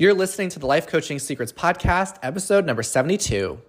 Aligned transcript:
You're 0.00 0.14
listening 0.14 0.48
to 0.50 0.60
the 0.60 0.66
Life 0.66 0.86
Coaching 0.86 1.18
Secrets 1.18 1.52
Podcast, 1.52 2.18
episode 2.22 2.64
number 2.64 2.84
72. 2.84 3.60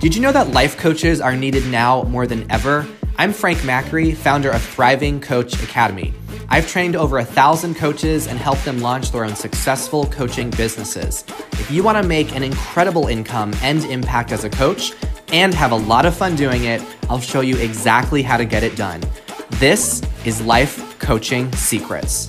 Did 0.00 0.14
you 0.14 0.20
know 0.20 0.32
that 0.32 0.50
life 0.52 0.76
coaches 0.76 1.22
are 1.22 1.34
needed 1.34 1.66
now 1.68 2.02
more 2.02 2.26
than 2.26 2.44
ever? 2.52 2.86
I'm 3.16 3.32
Frank 3.32 3.60
Macri, 3.60 4.14
founder 4.14 4.50
of 4.50 4.60
Thriving 4.60 5.18
Coach 5.22 5.54
Academy. 5.62 6.12
I've 6.50 6.68
trained 6.68 6.96
over 6.96 7.16
a 7.16 7.24
thousand 7.24 7.76
coaches 7.76 8.26
and 8.26 8.38
helped 8.38 8.66
them 8.66 8.82
launch 8.82 9.12
their 9.12 9.24
own 9.24 9.34
successful 9.34 10.04
coaching 10.04 10.50
businesses. 10.50 11.24
If 11.52 11.70
you 11.70 11.82
want 11.82 12.02
to 12.02 12.06
make 12.06 12.36
an 12.36 12.42
incredible 12.42 13.06
income 13.06 13.54
and 13.62 13.82
impact 13.86 14.30
as 14.30 14.44
a 14.44 14.50
coach 14.50 14.92
and 15.32 15.54
have 15.54 15.72
a 15.72 15.76
lot 15.76 16.06
of 16.06 16.16
fun 16.16 16.36
doing 16.36 16.64
it, 16.64 16.82
I'll 17.08 17.20
show 17.20 17.40
you 17.40 17.56
exactly 17.56 18.22
how 18.22 18.36
to 18.36 18.44
get 18.44 18.62
it 18.62 18.76
done. 18.76 19.02
This 19.52 20.02
is 20.24 20.40
Life 20.40 20.98
Coaching 20.98 21.52
Secrets. 21.52 22.28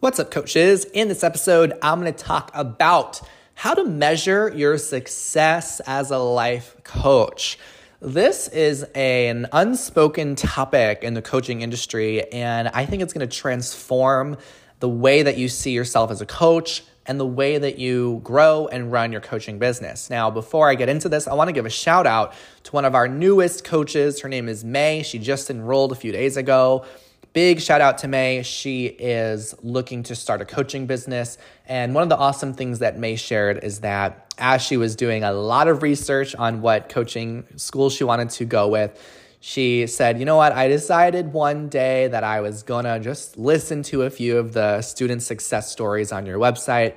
What's 0.00 0.20
up, 0.20 0.30
coaches? 0.30 0.84
In 0.84 1.08
this 1.08 1.24
episode, 1.24 1.72
I'm 1.82 2.00
going 2.00 2.12
to 2.12 2.24
talk 2.24 2.50
about 2.54 3.20
how 3.54 3.74
to 3.74 3.82
measure 3.82 4.52
your 4.54 4.78
success 4.78 5.80
as 5.86 6.12
a 6.12 6.18
life 6.18 6.76
coach. 6.84 7.58
This 8.00 8.46
is 8.46 8.84
an 8.94 9.48
unspoken 9.52 10.36
topic 10.36 11.02
in 11.02 11.14
the 11.14 11.22
coaching 11.22 11.62
industry, 11.62 12.32
and 12.32 12.68
I 12.68 12.86
think 12.86 13.02
it's 13.02 13.12
going 13.12 13.28
to 13.28 13.36
transform 13.36 14.36
the 14.78 14.88
way 14.88 15.24
that 15.24 15.36
you 15.36 15.48
see 15.48 15.72
yourself 15.72 16.12
as 16.12 16.20
a 16.20 16.26
coach 16.26 16.84
and 17.08 17.18
the 17.18 17.26
way 17.26 17.56
that 17.56 17.78
you 17.78 18.20
grow 18.22 18.68
and 18.68 18.92
run 18.92 19.10
your 19.10 19.22
coaching 19.22 19.58
business. 19.58 20.10
Now, 20.10 20.30
before 20.30 20.68
I 20.68 20.74
get 20.74 20.90
into 20.90 21.08
this, 21.08 21.26
I 21.26 21.34
want 21.34 21.48
to 21.48 21.52
give 21.52 21.64
a 21.64 21.70
shout 21.70 22.06
out 22.06 22.34
to 22.64 22.70
one 22.72 22.84
of 22.84 22.94
our 22.94 23.08
newest 23.08 23.64
coaches. 23.64 24.20
Her 24.20 24.28
name 24.28 24.48
is 24.48 24.62
May. 24.62 25.02
She 25.02 25.18
just 25.18 25.48
enrolled 25.48 25.90
a 25.90 25.94
few 25.94 26.12
days 26.12 26.36
ago. 26.36 26.84
Big 27.32 27.60
shout 27.60 27.80
out 27.80 27.98
to 27.98 28.08
May. 28.08 28.42
She 28.42 28.86
is 28.86 29.54
looking 29.62 30.02
to 30.04 30.14
start 30.14 30.42
a 30.42 30.44
coaching 30.44 30.86
business. 30.86 31.38
And 31.66 31.94
one 31.94 32.02
of 32.02 32.10
the 32.10 32.16
awesome 32.16 32.52
things 32.52 32.80
that 32.80 32.98
May 32.98 33.16
shared 33.16 33.64
is 33.64 33.80
that 33.80 34.34
as 34.36 34.60
she 34.60 34.76
was 34.76 34.94
doing 34.94 35.24
a 35.24 35.32
lot 35.32 35.66
of 35.66 35.82
research 35.82 36.34
on 36.34 36.60
what 36.60 36.90
coaching 36.90 37.46
school 37.56 37.90
she 37.90 38.04
wanted 38.04 38.30
to 38.30 38.44
go 38.44 38.68
with, 38.68 38.98
she 39.40 39.86
said, 39.86 40.18
You 40.18 40.24
know 40.24 40.36
what? 40.36 40.52
I 40.52 40.68
decided 40.68 41.32
one 41.32 41.68
day 41.68 42.08
that 42.08 42.24
I 42.24 42.40
was 42.40 42.62
gonna 42.62 42.98
just 42.98 43.38
listen 43.38 43.82
to 43.84 44.02
a 44.02 44.10
few 44.10 44.38
of 44.38 44.52
the 44.52 44.82
student 44.82 45.22
success 45.22 45.70
stories 45.70 46.12
on 46.12 46.26
your 46.26 46.38
website. 46.38 46.94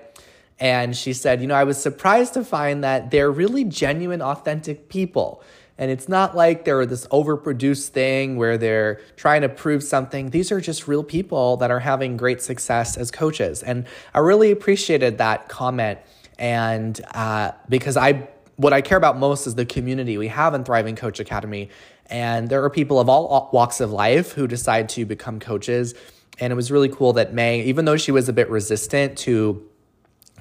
And 0.59 0.95
she 0.95 1.13
said, 1.13 1.41
You 1.41 1.47
know, 1.47 1.55
I 1.55 1.63
was 1.63 1.81
surprised 1.81 2.33
to 2.35 2.43
find 2.43 2.83
that 2.83 3.11
they're 3.11 3.31
really 3.31 3.63
genuine, 3.63 4.21
authentic 4.21 4.89
people. 4.89 5.43
And 5.77 5.89
it's 5.89 6.07
not 6.07 6.35
like 6.35 6.63
they're 6.63 6.85
this 6.85 7.07
overproduced 7.07 7.87
thing 7.87 8.37
where 8.37 8.55
they're 8.55 9.01
trying 9.15 9.41
to 9.41 9.49
prove 9.49 9.81
something. 9.81 10.29
These 10.29 10.51
are 10.51 10.61
just 10.61 10.87
real 10.87 11.03
people 11.03 11.57
that 11.57 11.71
are 11.71 11.79
having 11.79 12.17
great 12.17 12.41
success 12.41 12.97
as 12.97 13.09
coaches. 13.09 13.63
And 13.63 13.87
I 14.13 14.19
really 14.19 14.51
appreciated 14.51 15.17
that 15.17 15.49
comment. 15.49 15.97
And 16.37 17.01
uh, 17.15 17.53
because 17.67 17.97
I, 17.97 18.27
what 18.57 18.73
I 18.73 18.81
care 18.81 18.97
about 18.97 19.17
most 19.17 19.47
is 19.47 19.55
the 19.55 19.65
community 19.65 20.19
we 20.19 20.27
have 20.27 20.53
in 20.53 20.63
Thriving 20.63 20.95
Coach 20.95 21.19
Academy. 21.19 21.69
And 22.11 22.49
there 22.49 22.63
are 22.63 22.69
people 22.69 22.99
of 22.99 23.09
all 23.09 23.49
walks 23.53 23.79
of 23.79 23.91
life 23.91 24.33
who 24.33 24.45
decide 24.45 24.89
to 24.89 25.05
become 25.05 25.39
coaches. 25.39 25.95
And 26.39 26.51
it 26.51 26.55
was 26.55 26.69
really 26.69 26.89
cool 26.89 27.13
that 27.13 27.33
May, 27.33 27.61
even 27.63 27.85
though 27.85 27.97
she 27.97 28.11
was 28.11 28.27
a 28.29 28.33
bit 28.33 28.49
resistant 28.49 29.17
to 29.19 29.67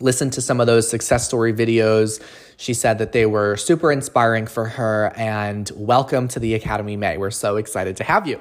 listen 0.00 0.30
to 0.30 0.40
some 0.40 0.60
of 0.60 0.66
those 0.66 0.88
success 0.88 1.26
story 1.26 1.52
videos. 1.52 2.22
She 2.56 2.74
said 2.74 2.98
that 2.98 3.12
they 3.12 3.26
were 3.26 3.56
super 3.56 3.92
inspiring 3.92 4.46
for 4.46 4.66
her 4.66 5.12
and 5.16 5.70
welcome 5.76 6.26
to 6.28 6.40
the 6.40 6.54
Academy 6.54 6.96
May. 6.96 7.18
We're 7.18 7.30
so 7.30 7.56
excited 7.56 7.96
to 7.98 8.04
have 8.04 8.26
you. 8.26 8.40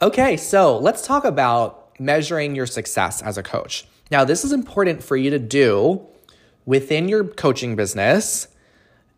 Okay, 0.00 0.36
so 0.36 0.78
let's 0.78 1.06
talk 1.06 1.24
about 1.24 1.98
measuring 2.00 2.54
your 2.54 2.66
success 2.66 3.22
as 3.22 3.38
a 3.38 3.42
coach. 3.42 3.86
Now, 4.10 4.24
this 4.24 4.44
is 4.44 4.52
important 4.52 5.02
for 5.02 5.16
you 5.16 5.30
to 5.30 5.38
do 5.38 6.06
within 6.64 7.08
your 7.08 7.24
coaching 7.24 7.76
business 7.76 8.48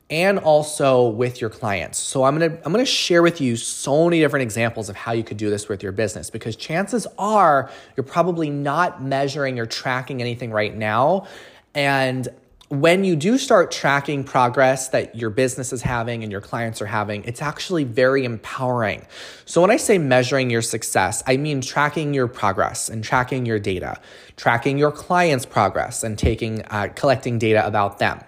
and 0.08 0.38
also 0.38 1.08
with 1.08 1.40
your 1.40 1.50
clients. 1.50 1.98
So 1.98 2.24
I'm 2.24 2.38
going 2.38 2.50
to 2.50 2.56
I'm 2.64 2.72
going 2.72 2.84
to 2.84 2.90
share 2.90 3.22
with 3.22 3.40
you 3.40 3.56
so 3.56 4.04
many 4.04 4.20
different 4.20 4.42
examples 4.42 4.88
of 4.88 4.96
how 4.96 5.12
you 5.12 5.24
could 5.24 5.36
do 5.36 5.50
this 5.50 5.68
with 5.68 5.82
your 5.82 5.92
business 5.92 6.30
because 6.30 6.54
chances 6.54 7.06
are 7.18 7.70
you're 7.96 8.04
probably 8.04 8.48
not 8.50 9.02
measuring 9.02 9.58
or 9.58 9.66
tracking 9.66 10.20
anything 10.20 10.52
right 10.52 10.76
now 10.76 11.26
and 11.74 12.28
when 12.68 13.04
you 13.04 13.14
do 13.14 13.38
start 13.38 13.70
tracking 13.70 14.24
progress 14.24 14.88
that 14.88 15.14
your 15.14 15.30
business 15.30 15.72
is 15.72 15.82
having 15.82 16.24
and 16.24 16.32
your 16.32 16.40
clients 16.40 16.82
are 16.82 16.86
having, 16.86 17.22
it's 17.22 17.40
actually 17.40 17.84
very 17.84 18.24
empowering. 18.24 19.06
So, 19.44 19.60
when 19.60 19.70
I 19.70 19.76
say 19.76 19.98
measuring 19.98 20.50
your 20.50 20.62
success, 20.62 21.22
I 21.28 21.36
mean 21.36 21.60
tracking 21.60 22.12
your 22.12 22.26
progress 22.26 22.88
and 22.88 23.04
tracking 23.04 23.46
your 23.46 23.60
data, 23.60 24.00
tracking 24.36 24.78
your 24.78 24.90
clients' 24.90 25.46
progress 25.46 26.02
and 26.02 26.18
taking, 26.18 26.62
uh, 26.62 26.88
collecting 26.96 27.38
data 27.38 27.64
about 27.64 28.00
them. 28.00 28.20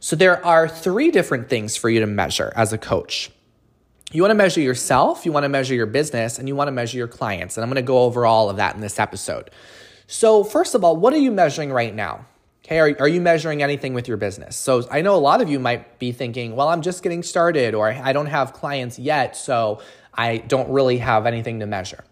So, 0.00 0.16
there 0.16 0.44
are 0.44 0.66
three 0.66 1.10
different 1.10 1.48
things 1.48 1.76
for 1.76 1.88
you 1.88 2.00
to 2.00 2.06
measure 2.06 2.52
as 2.56 2.72
a 2.72 2.78
coach. 2.78 3.30
You 4.12 4.22
want 4.22 4.32
to 4.32 4.36
measure 4.36 4.60
yourself, 4.60 5.24
you 5.24 5.30
want 5.30 5.44
to 5.44 5.48
measure 5.48 5.74
your 5.74 5.86
business, 5.86 6.38
and 6.38 6.48
you 6.48 6.56
want 6.56 6.68
to 6.68 6.72
measure 6.72 6.98
your 6.98 7.06
clients. 7.06 7.56
And 7.56 7.62
I'm 7.62 7.70
going 7.70 7.76
to 7.76 7.86
go 7.86 8.00
over 8.00 8.26
all 8.26 8.50
of 8.50 8.56
that 8.56 8.74
in 8.74 8.80
this 8.80 8.98
episode. 8.98 9.50
So, 10.06 10.42
first 10.42 10.74
of 10.74 10.82
all, 10.82 10.96
what 10.96 11.12
are 11.12 11.18
you 11.18 11.30
measuring 11.30 11.70
right 11.70 11.94
now? 11.94 12.26
Okay, 12.64 12.78
are, 12.78 12.96
are 13.00 13.08
you 13.08 13.20
measuring 13.20 13.62
anything 13.62 13.94
with 13.94 14.06
your 14.06 14.16
business? 14.16 14.56
So 14.56 14.86
I 14.90 15.00
know 15.02 15.16
a 15.16 15.18
lot 15.18 15.40
of 15.40 15.48
you 15.48 15.58
might 15.58 15.98
be 15.98 16.12
thinking, 16.12 16.54
well, 16.54 16.68
I'm 16.68 16.82
just 16.82 17.02
getting 17.02 17.22
started 17.22 17.74
or 17.74 17.88
I 17.88 18.12
don't 18.12 18.26
have 18.26 18.52
clients 18.52 18.98
yet, 18.98 19.36
so 19.36 19.80
I 20.14 20.38
don't 20.38 20.70
really 20.70 20.98
have 20.98 21.26
anything 21.26 21.60
to 21.60 21.66
measure. 21.66 22.04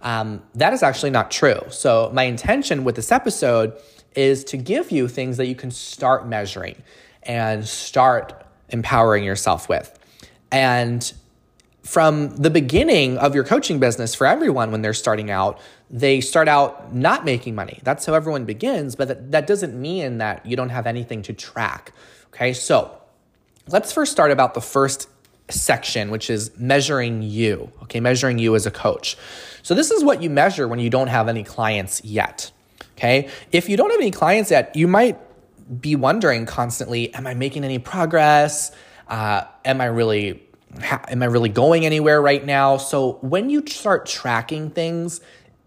Um, 0.00 0.42
that 0.54 0.72
is 0.72 0.82
actually 0.82 1.10
not 1.10 1.30
true. 1.30 1.60
So 1.70 2.10
my 2.14 2.22
intention 2.22 2.84
with 2.84 2.96
this 2.96 3.12
episode 3.12 3.74
is 4.14 4.44
to 4.44 4.56
give 4.56 4.90
you 4.90 5.08
things 5.08 5.36
that 5.36 5.46
you 5.46 5.54
can 5.54 5.70
start 5.70 6.26
measuring 6.26 6.76
and 7.28 7.68
start 7.68 8.44
empowering 8.70 9.22
yourself 9.22 9.68
with. 9.68 9.96
And 10.50 11.12
from 11.82 12.36
the 12.36 12.50
beginning 12.50 13.16
of 13.18 13.34
your 13.34 13.44
coaching 13.44 13.78
business 13.78 14.14
for 14.14 14.26
everyone 14.26 14.72
when 14.72 14.82
they're 14.82 14.94
starting 14.94 15.30
out, 15.30 15.60
they 15.90 16.20
start 16.20 16.48
out 16.48 16.94
not 16.94 17.24
making 17.24 17.54
money. 17.54 17.80
That's 17.82 18.04
how 18.04 18.14
everyone 18.14 18.44
begins, 18.44 18.94
but 18.94 19.08
that, 19.08 19.30
that 19.32 19.46
doesn't 19.46 19.80
mean 19.80 20.18
that 20.18 20.44
you 20.44 20.56
don't 20.56 20.68
have 20.70 20.86
anything 20.86 21.22
to 21.22 21.32
track. 21.32 21.92
Okay, 22.28 22.52
so 22.52 22.98
let's 23.68 23.92
first 23.92 24.12
start 24.12 24.30
about 24.30 24.54
the 24.54 24.60
first 24.60 25.08
section, 25.50 26.10
which 26.10 26.28
is 26.28 26.50
measuring 26.58 27.22
you. 27.22 27.72
Okay, 27.84 28.00
measuring 28.00 28.38
you 28.38 28.54
as 28.54 28.66
a 28.66 28.70
coach. 28.70 29.16
So, 29.62 29.74
this 29.74 29.90
is 29.90 30.04
what 30.04 30.22
you 30.22 30.28
measure 30.30 30.68
when 30.68 30.78
you 30.78 30.90
don't 30.90 31.08
have 31.08 31.26
any 31.28 31.42
clients 31.42 32.04
yet. 32.04 32.50
Okay, 32.96 33.30
if 33.50 33.68
you 33.68 33.76
don't 33.76 33.90
have 33.90 34.00
any 34.00 34.10
clients 34.10 34.50
yet, 34.50 34.76
you 34.76 34.86
might 34.86 35.18
be 35.80 35.96
wondering 35.96 36.46
constantly, 36.46 37.12
am 37.14 37.26
I 37.26 37.34
making 37.34 37.64
any 37.64 37.78
progress? 37.78 38.72
Uh, 39.08 39.44
am 39.64 39.80
I 39.80 39.86
really 39.86 40.42
am 41.08 41.22
I 41.22 41.26
really 41.26 41.48
going 41.48 41.86
anywhere 41.86 42.20
right 42.20 42.44
now? 42.44 42.76
So 42.76 43.18
when 43.22 43.48
you 43.48 43.66
start 43.66 44.06
tracking 44.06 44.70
things, 44.70 45.20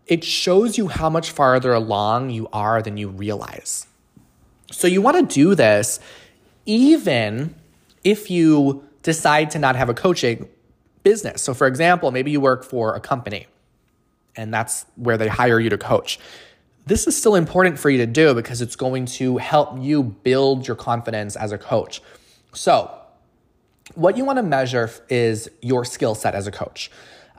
it 0.06 0.24
shows 0.24 0.78
you 0.78 0.88
how 0.88 1.10
much 1.10 1.32
farther 1.32 1.74
along 1.74 2.30
you 2.30 2.48
are 2.54 2.82
than 2.82 2.98
you 2.98 3.10
realize. 3.10 3.88
So 4.72 4.88
you 4.88 5.02
want 5.02 5.30
to 5.30 5.34
do 5.34 5.56
this 5.56 6.00
even 6.66 7.56
if 8.04 8.30
you 8.30 8.88
decide 9.04 9.52
to 9.52 9.60
not 9.60 9.76
have 9.76 9.90
a 9.90 9.94
coaching 9.94 10.48
business. 11.04 11.42
So, 11.42 11.54
for 11.54 11.66
example, 11.66 12.12
maybe 12.12 12.32
you 12.32 12.40
work 12.40 12.64
for 12.64 12.96
a 12.96 13.00
company 13.00 13.48
and 14.36 14.54
that's 14.54 14.86
where 14.96 15.18
they 15.18 15.28
hire 15.28 15.60
you 15.60 15.70
to 15.70 15.78
coach. 15.78 16.20
This 16.86 17.08
is 17.08 17.16
still 17.16 17.36
important 17.36 17.78
for 17.78 17.90
you 17.90 17.98
to 18.00 18.08
do 18.08 18.34
because 18.34 18.62
it's 18.62 18.76
going 18.76 19.06
to 19.06 19.38
help 19.38 19.78
you 19.80 20.04
build 20.04 20.68
your 20.68 20.76
confidence 20.76 21.36
as 21.36 21.52
a 21.52 21.58
coach. 21.58 22.02
So, 22.54 22.98
what 23.96 24.18
you 24.18 24.26
want 24.26 24.38
to 24.38 24.44
measure 24.44 24.90
is 25.10 25.50
your 25.62 25.86
skill 25.86 26.16
set 26.16 26.34
as 26.34 26.48
a 26.48 26.52
coach 26.52 26.90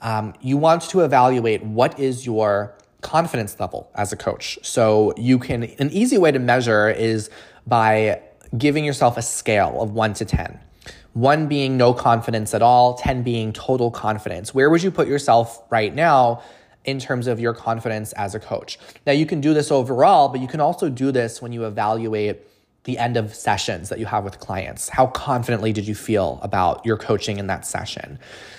um, 0.02 0.34
you 0.40 0.56
want 0.56 0.82
to 0.82 1.00
evaluate 1.00 1.62
what 1.62 1.98
is 1.98 2.26
your 2.26 2.74
confidence 3.00 3.58
level 3.58 3.90
as 3.94 4.12
a 4.12 4.16
coach. 4.16 4.58
So 4.62 5.14
you 5.16 5.38
can, 5.38 5.64
an 5.78 5.90
easy 5.90 6.18
way 6.18 6.32
to 6.32 6.38
measure 6.38 6.90
is 6.90 7.30
by 7.66 8.20
giving 8.58 8.84
yourself 8.84 9.16
a 9.16 9.22
scale 9.22 9.80
of 9.80 9.92
one 9.92 10.12
to 10.14 10.24
10. 10.24 10.58
One 11.14 11.46
being 11.46 11.76
no 11.76 11.94
confidence 11.94 12.54
at 12.54 12.62
all, 12.62 12.94
10 12.94 13.22
being 13.22 13.52
total 13.52 13.90
confidence. 13.90 14.54
Where 14.54 14.70
would 14.70 14.82
you 14.82 14.90
put 14.90 15.08
yourself 15.08 15.62
right 15.70 15.94
now 15.94 16.42
in 16.84 16.98
terms 16.98 17.26
of 17.26 17.38
your 17.40 17.54
confidence 17.54 18.12
as 18.12 18.34
a 18.34 18.40
coach? 18.40 18.78
Now, 19.06 19.12
you 19.12 19.26
can 19.26 19.40
do 19.40 19.54
this 19.54 19.70
overall, 19.70 20.28
but 20.28 20.40
you 20.40 20.48
can 20.48 20.60
also 20.60 20.88
do 20.88 21.12
this 21.12 21.40
when 21.40 21.52
you 21.52 21.64
evaluate 21.64 22.40
the 22.84 22.98
end 22.98 23.16
of 23.16 23.34
sessions 23.34 23.88
that 23.88 23.98
you 23.98 24.06
have 24.06 24.24
with 24.24 24.40
clients. 24.40 24.88
How 24.88 25.06
confidently 25.06 25.72
did 25.72 25.86
you 25.86 25.94
feel 25.94 26.40
about 26.42 26.84
your 26.84 26.96
coaching 26.96 27.38
in 27.38 27.46
that 27.46 27.64
session? 27.64 28.18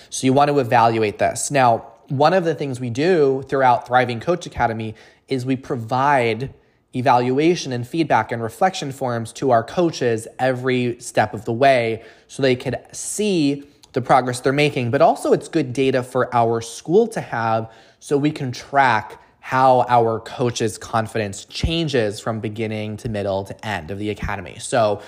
So 0.09 0.25
you 0.25 0.33
want 0.33 0.49
to 0.49 0.59
evaluate 0.59 1.19
this. 1.19 1.51
Now, 1.51 1.87
one 2.07 2.33
of 2.33 2.45
the 2.45 2.55
things 2.55 2.79
we 2.79 2.89
do 2.89 3.43
throughout 3.47 3.87
Thriving 3.87 4.19
Coach 4.19 4.45
Academy 4.45 4.95
is 5.27 5.45
we 5.45 5.55
provide 5.55 6.53
evaluation 6.95 7.71
and 7.71 7.87
feedback 7.87 8.31
and 8.31 8.41
reflection 8.41 8.91
forms 8.91 9.33
to 9.33 9.51
our 9.51 9.63
coaches 9.63 10.27
every 10.37 10.99
step 10.99 11.33
of 11.33 11.45
the 11.45 11.53
way 11.53 12.03
so 12.27 12.41
they 12.41 12.55
could 12.55 12.77
see 12.91 13.63
the 13.93 14.01
progress 14.01 14.39
they're 14.39 14.53
making. 14.53 14.91
But 14.91 15.01
also, 15.01 15.33
it's 15.33 15.47
good 15.47 15.73
data 15.73 16.03
for 16.03 16.33
our 16.35 16.61
school 16.61 17.07
to 17.07 17.21
have 17.21 17.71
so 18.03 18.17
we 18.17 18.31
can 18.31 18.51
track 18.51 19.17
how 19.39 19.85
our 19.87 20.19
coaches' 20.19 20.77
confidence 20.77 21.45
changes 21.45 22.19
from 22.19 22.41
beginning 22.41 22.97
to 22.97 23.07
middle 23.07 23.45
to 23.45 23.65
end 23.65 23.91
of 23.91 23.97
the 23.97 24.09
academy. 24.09 24.57
So, 24.59 25.01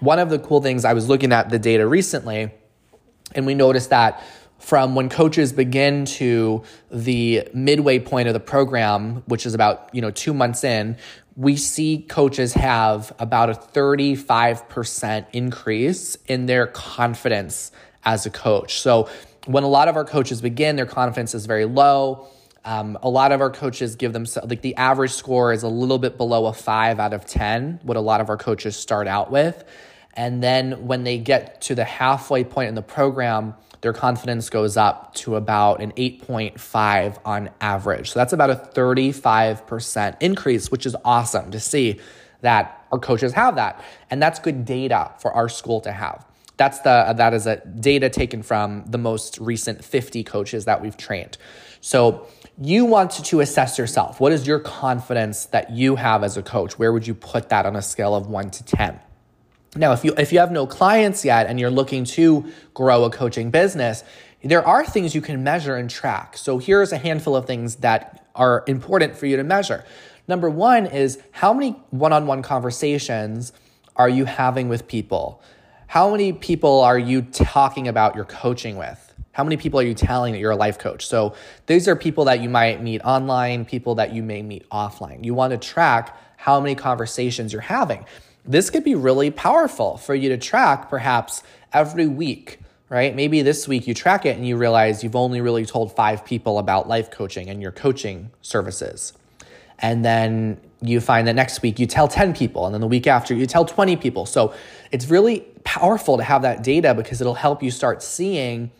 one 0.00 0.18
of 0.18 0.28
the 0.28 0.38
cool 0.38 0.60
things 0.60 0.84
I 0.84 0.92
was 0.92 1.08
looking 1.08 1.32
at 1.32 1.48
the 1.48 1.58
data 1.58 1.86
recently, 1.86 2.52
and 3.34 3.46
we 3.46 3.54
noticed 3.54 3.88
that 3.88 4.22
from 4.58 4.94
when 4.94 5.08
coaches 5.08 5.50
begin 5.50 6.04
to 6.04 6.62
the 6.90 7.48
midway 7.54 7.98
point 7.98 8.28
of 8.28 8.34
the 8.34 8.40
program, 8.40 9.22
which 9.24 9.46
is 9.46 9.54
about 9.54 9.88
you 9.94 10.02
know 10.02 10.10
two 10.10 10.34
months 10.34 10.62
in, 10.62 10.98
we 11.36 11.56
see 11.56 12.04
coaches 12.06 12.52
have 12.52 13.14
about 13.18 13.48
a 13.48 13.54
35% 13.54 15.24
increase 15.32 16.18
in 16.26 16.44
their 16.44 16.66
confidence 16.66 17.72
as 18.04 18.26
a 18.26 18.30
coach. 18.30 18.80
So 18.80 19.08
when 19.46 19.64
a 19.64 19.68
lot 19.68 19.88
of 19.88 19.96
our 19.96 20.04
coaches 20.04 20.42
begin, 20.42 20.76
their 20.76 20.84
confidence 20.84 21.34
is 21.34 21.46
very 21.46 21.64
low. 21.64 22.28
Um, 22.64 22.96
a 23.02 23.08
lot 23.08 23.32
of 23.32 23.40
our 23.40 23.50
coaches 23.50 23.96
give 23.96 24.12
them 24.12 24.24
like 24.44 24.62
the 24.62 24.76
average 24.76 25.10
score 25.12 25.52
is 25.52 25.62
a 25.62 25.68
little 25.68 25.98
bit 25.98 26.16
below 26.16 26.46
a 26.46 26.52
five 26.52 27.00
out 27.00 27.12
of 27.12 27.26
10, 27.26 27.80
what 27.82 27.96
a 27.96 28.00
lot 28.00 28.20
of 28.20 28.28
our 28.28 28.36
coaches 28.36 28.76
start 28.76 29.08
out 29.08 29.30
with. 29.30 29.64
And 30.14 30.42
then 30.42 30.86
when 30.86 31.04
they 31.04 31.18
get 31.18 31.62
to 31.62 31.74
the 31.74 31.84
halfway 31.84 32.44
point 32.44 32.68
in 32.68 32.74
the 32.74 32.82
program, 32.82 33.54
their 33.80 33.92
confidence 33.92 34.48
goes 34.48 34.76
up 34.76 35.14
to 35.14 35.34
about 35.34 35.80
an 35.80 35.92
8.5 35.92 37.18
on 37.24 37.50
average. 37.60 38.10
So 38.10 38.20
that's 38.20 38.32
about 38.32 38.50
a 38.50 38.54
35% 38.54 40.16
increase, 40.20 40.70
which 40.70 40.86
is 40.86 40.94
awesome 41.04 41.50
to 41.50 41.58
see 41.58 41.98
that 42.42 42.86
our 42.92 42.98
coaches 42.98 43.32
have 43.32 43.56
that. 43.56 43.82
And 44.10 44.22
that's 44.22 44.38
good 44.38 44.64
data 44.64 45.12
for 45.18 45.32
our 45.32 45.48
school 45.48 45.80
to 45.80 45.92
have. 45.92 46.24
That's 46.58 46.80
the 46.80 47.12
that 47.16 47.34
is 47.34 47.46
a 47.46 47.56
data 47.56 48.08
taken 48.08 48.42
from 48.42 48.84
the 48.86 48.98
most 48.98 49.38
recent 49.38 49.84
50 49.84 50.22
coaches 50.22 50.66
that 50.66 50.80
we've 50.80 50.96
trained. 50.96 51.38
So 51.80 52.28
you 52.60 52.84
want 52.84 53.10
to 53.12 53.40
assess 53.40 53.78
yourself. 53.78 54.20
What 54.20 54.32
is 54.32 54.46
your 54.46 54.58
confidence 54.58 55.46
that 55.46 55.70
you 55.70 55.96
have 55.96 56.22
as 56.22 56.36
a 56.36 56.42
coach? 56.42 56.78
Where 56.78 56.92
would 56.92 57.06
you 57.06 57.14
put 57.14 57.48
that 57.48 57.66
on 57.66 57.76
a 57.76 57.82
scale 57.82 58.14
of 58.14 58.26
1 58.26 58.50
to 58.50 58.64
10? 58.64 59.00
Now, 59.74 59.92
if 59.92 60.04
you 60.04 60.12
if 60.18 60.32
you 60.32 60.38
have 60.38 60.52
no 60.52 60.66
clients 60.66 61.24
yet 61.24 61.46
and 61.46 61.58
you're 61.58 61.70
looking 61.70 62.04
to 62.04 62.52
grow 62.74 63.04
a 63.04 63.10
coaching 63.10 63.50
business, 63.50 64.04
there 64.44 64.66
are 64.66 64.84
things 64.84 65.14
you 65.14 65.22
can 65.22 65.42
measure 65.42 65.76
and 65.76 65.88
track. 65.88 66.36
So 66.36 66.58
here's 66.58 66.92
a 66.92 66.98
handful 66.98 67.34
of 67.34 67.46
things 67.46 67.76
that 67.76 68.26
are 68.34 68.64
important 68.66 69.16
for 69.16 69.26
you 69.26 69.36
to 69.36 69.44
measure. 69.44 69.84
Number 70.28 70.50
1 70.50 70.86
is 70.86 71.18
how 71.30 71.54
many 71.54 71.70
one-on-one 71.90 72.42
conversations 72.42 73.52
are 73.96 74.08
you 74.08 74.24
having 74.24 74.68
with 74.68 74.86
people? 74.86 75.42
How 75.86 76.10
many 76.10 76.32
people 76.32 76.80
are 76.80 76.98
you 76.98 77.22
talking 77.22 77.88
about 77.88 78.14
your 78.14 78.24
coaching 78.24 78.76
with? 78.76 79.11
How 79.32 79.44
many 79.44 79.56
people 79.56 79.80
are 79.80 79.84
you 79.84 79.94
telling 79.94 80.34
that 80.34 80.38
you're 80.38 80.50
a 80.50 80.56
life 80.56 80.78
coach? 80.78 81.06
So 81.06 81.34
these 81.66 81.88
are 81.88 81.96
people 81.96 82.26
that 82.26 82.40
you 82.40 82.50
might 82.50 82.82
meet 82.82 83.00
online, 83.00 83.64
people 83.64 83.94
that 83.94 84.12
you 84.12 84.22
may 84.22 84.42
meet 84.42 84.68
offline. 84.68 85.24
You 85.24 85.32
want 85.34 85.52
to 85.52 85.58
track 85.58 86.16
how 86.36 86.60
many 86.60 86.74
conversations 86.74 87.52
you're 87.52 87.62
having. 87.62 88.04
This 88.44 88.68
could 88.68 88.84
be 88.84 88.94
really 88.94 89.30
powerful 89.30 89.96
for 89.96 90.14
you 90.14 90.28
to 90.28 90.36
track 90.36 90.90
perhaps 90.90 91.42
every 91.72 92.06
week, 92.06 92.58
right? 92.90 93.14
Maybe 93.14 93.40
this 93.40 93.66
week 93.66 93.86
you 93.86 93.94
track 93.94 94.26
it 94.26 94.36
and 94.36 94.46
you 94.46 94.58
realize 94.58 95.02
you've 95.02 95.16
only 95.16 95.40
really 95.40 95.64
told 95.64 95.96
five 95.96 96.24
people 96.24 96.58
about 96.58 96.86
life 96.86 97.10
coaching 97.10 97.48
and 97.48 97.62
your 97.62 97.72
coaching 97.72 98.30
services. 98.42 99.14
And 99.78 100.04
then 100.04 100.60
you 100.82 101.00
find 101.00 101.26
that 101.26 101.34
next 101.34 101.62
week 101.62 101.78
you 101.78 101.86
tell 101.86 102.06
10 102.06 102.34
people, 102.34 102.66
and 102.66 102.74
then 102.74 102.80
the 102.80 102.86
week 102.86 103.06
after 103.06 103.34
you 103.34 103.46
tell 103.46 103.64
20 103.64 103.96
people. 103.96 104.26
So 104.26 104.52
it's 104.90 105.08
really 105.08 105.40
powerful 105.64 106.18
to 106.18 106.22
have 106.22 106.42
that 106.42 106.62
data 106.62 106.92
because 106.92 107.20
it'll 107.20 107.34
help 107.34 107.62
you 107.62 107.70
start 107.70 108.02
seeing 108.02 108.70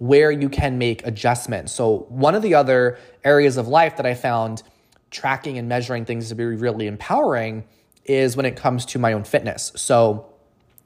where 0.00 0.30
you 0.30 0.48
can 0.48 0.78
make 0.78 1.06
adjustments. 1.06 1.72
So, 1.72 2.06
one 2.08 2.34
of 2.34 2.40
the 2.42 2.54
other 2.54 2.98
areas 3.22 3.58
of 3.58 3.68
life 3.68 3.98
that 3.98 4.06
I 4.06 4.14
found 4.14 4.62
tracking 5.10 5.58
and 5.58 5.68
measuring 5.68 6.06
things 6.06 6.30
to 6.30 6.34
be 6.34 6.44
really 6.44 6.86
empowering 6.86 7.64
is 8.06 8.34
when 8.34 8.46
it 8.46 8.56
comes 8.56 8.86
to 8.86 8.98
my 8.98 9.12
own 9.12 9.24
fitness. 9.24 9.72
So, 9.76 10.26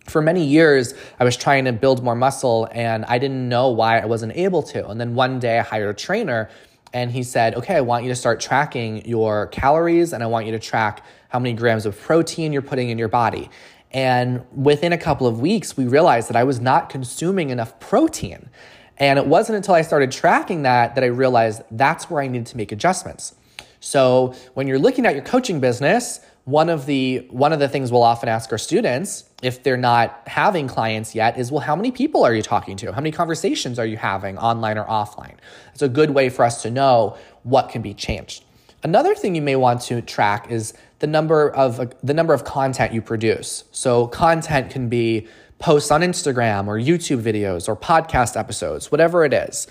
for 0.07 0.21
many 0.21 0.45
years, 0.45 0.95
I 1.21 1.25
was 1.25 1.37
trying 1.37 1.65
to 1.67 1.73
build 1.73 2.03
more 2.03 2.17
muscle 2.17 2.69
and 2.73 3.05
I 3.05 3.19
didn't 3.19 3.49
know 3.49 3.71
why 3.71 4.01
I 4.01 4.07
wasn't 4.07 4.37
able 4.37 4.65
to. 4.65 4.89
And 4.89 5.01
then 5.01 5.15
one 5.15 5.39
day 5.39 5.61
I 5.61 5.63
hired 5.63 5.91
a 5.91 5.99
trainer 5.99 6.51
and 6.93 7.13
he 7.13 7.23
said, 7.23 7.55
Okay, 7.55 7.77
I 7.77 7.83
want 7.83 8.03
you 8.03 8.11
to 8.11 8.17
start 8.17 8.41
tracking 8.41 9.07
your 9.07 9.47
calories 9.47 10.13
and 10.13 10.25
I 10.25 10.27
want 10.27 10.47
you 10.47 10.53
to 10.53 10.59
track 10.59 11.07
how 11.29 11.39
many 11.39 11.55
grams 11.55 11.87
of 11.87 11.99
protein 12.01 12.53
you're 12.53 12.63
putting 12.63 12.91
in 12.91 12.99
your 12.99 13.09
body. 13.09 13.49
And 13.93 14.45
within 14.53 14.93
a 14.93 14.99
couple 14.99 15.29
of 15.29 15.41
weeks, 15.41 15.77
we 15.77 15.87
realized 15.87 16.29
that 16.29 16.37
I 16.37 16.43
was 16.43 16.61
not 16.61 16.89
consuming 16.89 17.51
enough 17.51 17.79
protein. 17.79 18.51
And 18.99 19.19
it 19.19 19.27
wasn't 19.27 19.57
until 19.57 19.75
I 19.75 19.83
started 19.83 20.13
tracking 20.13 20.63
that 20.63 20.95
that 20.95 21.05
I 21.05 21.09
realized 21.09 21.63
that's 21.71 22.09
where 22.11 22.23
I 22.23 22.29
needed 22.29 22.47
to 22.49 22.57
make 22.57 22.73
adjustments. 22.73 23.35
So 23.81 24.35
when 24.55 24.67
you're 24.67 24.79
looking 24.79 25.05
at 25.05 25.15
your 25.15 25.25
coaching 25.25 25.61
business, 25.61 26.21
one 26.45 26.69
of 26.69 26.87
the 26.87 27.27
one 27.31 27.53
of 27.53 27.59
the 27.59 27.69
things 27.69 27.91
we'll 27.91 28.03
often 28.03 28.29
ask 28.29 28.53
our 28.53 28.59
students 28.59 29.25
if 29.43 29.63
they're 29.63 29.77
not 29.77 30.23
having 30.27 30.69
clients 30.69 31.15
yet 31.15 31.39
is 31.39 31.51
well 31.51 31.61
how 31.61 31.75
many 31.75 31.91
people 31.91 32.25
are 32.25 32.35
you 32.35 32.43
talking 32.43 32.77
to? 32.79 32.93
How 32.93 33.01
many 33.01 33.11
conversations 33.11 33.79
are 33.79 33.87
you 33.87 33.97
having 33.97 34.39
online 34.39 34.79
or 34.79 34.85
offline? 34.85 35.37
It's 35.73 35.83
a 35.83 35.89
good 35.89 36.11
way 36.11 36.29
for 36.29 36.45
us 36.45 36.63
to 36.63 36.71
know 36.71 37.17
what 37.43 37.71
can 37.71 37.83
be 37.83 37.95
changed. 37.95 38.45
Another 38.83 39.15
thing 39.15 39.35
you 39.35 39.41
may 39.41 39.57
want 39.57 39.81
to 39.83 40.03
track 40.03 40.51
is 40.51 40.75
the 40.99 41.07
number 41.07 41.51
of 41.51 41.93
the 42.03 42.15
number 42.15 42.35
of 42.35 42.45
content 42.45 42.93
you 42.93 43.01
produce. 43.01 43.65
So 43.73 44.07
content 44.07 44.71
can 44.71 44.89
be 44.89 45.27
posts 45.65 45.91
on 45.91 46.03
instagram 46.03 46.67
or 46.67 46.79
youtube 46.79 47.23
videos 47.23 47.71
or 47.71 47.75
podcast 47.75 48.39
episodes 48.39 48.93
whatever 48.93 49.25
it 49.25 49.33
is 49.33 49.67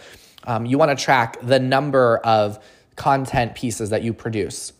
um, 0.45 0.65
you 0.65 0.79
want 0.79 0.89
to 0.89 1.05
track 1.05 1.37
the 1.43 1.59
number 1.59 2.17
of 2.23 2.57
content 2.95 3.53
pieces 3.53 3.91
that 3.91 4.01
you 4.01 4.11
produce 4.11 4.73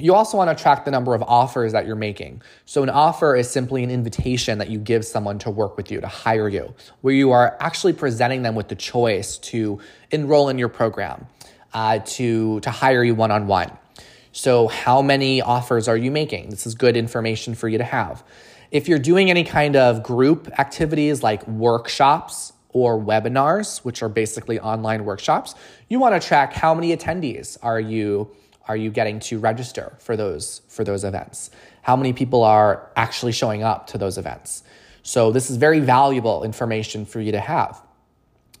you 0.00 0.14
also 0.14 0.36
want 0.36 0.56
to 0.56 0.60
track 0.60 0.84
the 0.84 0.90
number 0.90 1.14
of 1.14 1.22
offers 1.22 1.70
that 1.72 1.86
you're 1.86 1.94
making. 1.94 2.42
So, 2.64 2.82
an 2.82 2.90
offer 2.90 3.36
is 3.36 3.48
simply 3.48 3.84
an 3.84 3.90
invitation 3.90 4.58
that 4.58 4.68
you 4.68 4.80
give 4.80 5.04
someone 5.04 5.38
to 5.40 5.50
work 5.50 5.76
with 5.76 5.92
you, 5.92 6.00
to 6.00 6.08
hire 6.08 6.48
you, 6.48 6.74
where 7.02 7.14
you 7.14 7.30
are 7.30 7.56
actually 7.60 7.92
presenting 7.92 8.42
them 8.42 8.56
with 8.56 8.66
the 8.66 8.74
choice 8.74 9.38
to 9.38 9.78
enroll 10.10 10.48
in 10.48 10.58
your 10.58 10.70
program, 10.70 11.28
uh, 11.72 12.00
to, 12.00 12.58
to 12.60 12.70
hire 12.72 13.04
you 13.04 13.14
one 13.14 13.30
on 13.30 13.46
one. 13.46 13.70
So, 14.32 14.66
how 14.66 15.02
many 15.02 15.40
offers 15.40 15.86
are 15.86 15.96
you 15.96 16.10
making? 16.10 16.50
This 16.50 16.66
is 16.66 16.74
good 16.74 16.96
information 16.96 17.54
for 17.54 17.68
you 17.68 17.78
to 17.78 17.84
have. 17.84 18.24
If 18.72 18.88
you're 18.88 18.98
doing 18.98 19.28
any 19.28 19.44
kind 19.44 19.76
of 19.76 20.02
group 20.02 20.50
activities 20.58 21.22
like 21.22 21.46
workshops 21.46 22.54
or 22.70 22.98
webinars, 22.98 23.84
which 23.84 24.02
are 24.02 24.08
basically 24.08 24.58
online 24.58 25.04
workshops, 25.04 25.54
you 25.90 26.00
want 26.00 26.20
to 26.20 26.26
track 26.26 26.54
how 26.54 26.72
many 26.72 26.96
attendees 26.96 27.58
are 27.62 27.78
you 27.78 28.34
are 28.68 28.76
you 28.76 28.90
getting 28.90 29.18
to 29.18 29.38
register 29.38 29.92
for 29.98 30.16
those 30.16 30.62
for 30.68 30.84
those 30.84 31.04
events? 31.04 31.50
How 31.82 31.96
many 31.96 32.14
people 32.14 32.44
are 32.44 32.90
actually 32.96 33.32
showing 33.32 33.62
up 33.62 33.88
to 33.88 33.98
those 33.98 34.16
events? 34.16 34.62
So 35.02 35.32
this 35.32 35.50
is 35.50 35.58
very 35.58 35.80
valuable 35.80 36.42
information 36.42 37.04
for 37.04 37.20
you 37.20 37.32
to 37.32 37.40
have. 37.40 37.82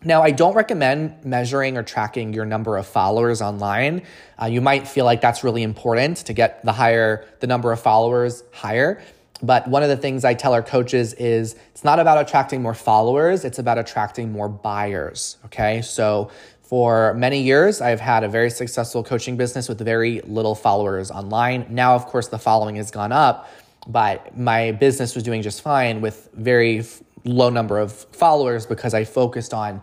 Now, 0.04 0.22
I 0.22 0.32
don't 0.32 0.54
recommend 0.54 1.24
measuring 1.24 1.78
or 1.78 1.84
tracking 1.84 2.34
your 2.34 2.44
number 2.44 2.76
of 2.76 2.86
followers 2.86 3.40
online. 3.40 4.02
Uh, 4.38 4.46
you 4.46 4.60
might 4.60 4.86
feel 4.86 5.06
like 5.06 5.22
that's 5.22 5.42
really 5.42 5.62
important 5.62 6.18
to 6.18 6.34
get 6.34 6.62
the 6.64 6.72
higher 6.72 7.24
the 7.40 7.46
number 7.46 7.72
of 7.72 7.80
followers 7.80 8.42
higher. 8.52 9.00
But 9.42 9.66
one 9.66 9.82
of 9.82 9.88
the 9.88 9.96
things 9.96 10.24
I 10.24 10.34
tell 10.34 10.54
our 10.54 10.62
coaches 10.62 11.14
is 11.14 11.56
it's 11.72 11.82
not 11.82 11.98
about 11.98 12.18
attracting 12.18 12.62
more 12.62 12.74
followers, 12.74 13.44
it's 13.44 13.58
about 13.58 13.76
attracting 13.76 14.30
more 14.30 14.48
buyers. 14.48 15.36
Okay. 15.46 15.82
So 15.82 16.30
for 16.62 17.12
many 17.14 17.42
years, 17.42 17.80
I've 17.80 18.00
had 18.00 18.24
a 18.24 18.28
very 18.28 18.48
successful 18.48 19.04
coaching 19.04 19.36
business 19.36 19.68
with 19.68 19.78
very 19.80 20.20
little 20.22 20.54
followers 20.54 21.10
online. 21.10 21.66
Now, 21.68 21.94
of 21.94 22.06
course, 22.06 22.28
the 22.28 22.38
following 22.38 22.76
has 22.76 22.90
gone 22.90 23.12
up, 23.12 23.50
but 23.86 24.38
my 24.38 24.72
business 24.72 25.14
was 25.14 25.24
doing 25.24 25.42
just 25.42 25.60
fine 25.60 26.00
with 26.00 26.30
very 26.32 26.82
low 27.24 27.50
number 27.50 27.78
of 27.78 27.92
followers 27.92 28.64
because 28.64 28.94
I 28.94 29.04
focused 29.04 29.52
on 29.52 29.82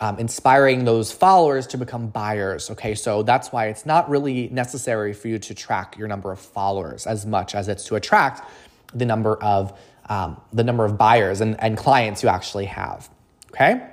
um, 0.00 0.18
inspiring 0.18 0.84
those 0.84 1.12
followers 1.12 1.66
to 1.68 1.78
become 1.78 2.08
buyers. 2.08 2.70
Okay, 2.70 2.94
so 2.94 3.22
that's 3.22 3.52
why 3.52 3.66
it's 3.66 3.86
not 3.86 4.08
really 4.08 4.48
necessary 4.48 5.12
for 5.12 5.28
you 5.28 5.38
to 5.38 5.54
track 5.54 5.96
your 5.98 6.08
number 6.08 6.32
of 6.32 6.40
followers 6.40 7.06
as 7.06 7.26
much 7.26 7.54
as 7.54 7.68
it's 7.68 7.84
to 7.84 7.96
attract 7.96 8.48
the 8.94 9.06
number 9.06 9.36
of 9.42 9.78
um, 10.08 10.40
the 10.52 10.64
number 10.64 10.84
of 10.84 10.98
buyers 10.98 11.40
and, 11.40 11.58
and 11.60 11.76
clients 11.76 12.22
you 12.22 12.28
actually 12.28 12.66
have. 12.66 13.08
Okay. 13.48 13.90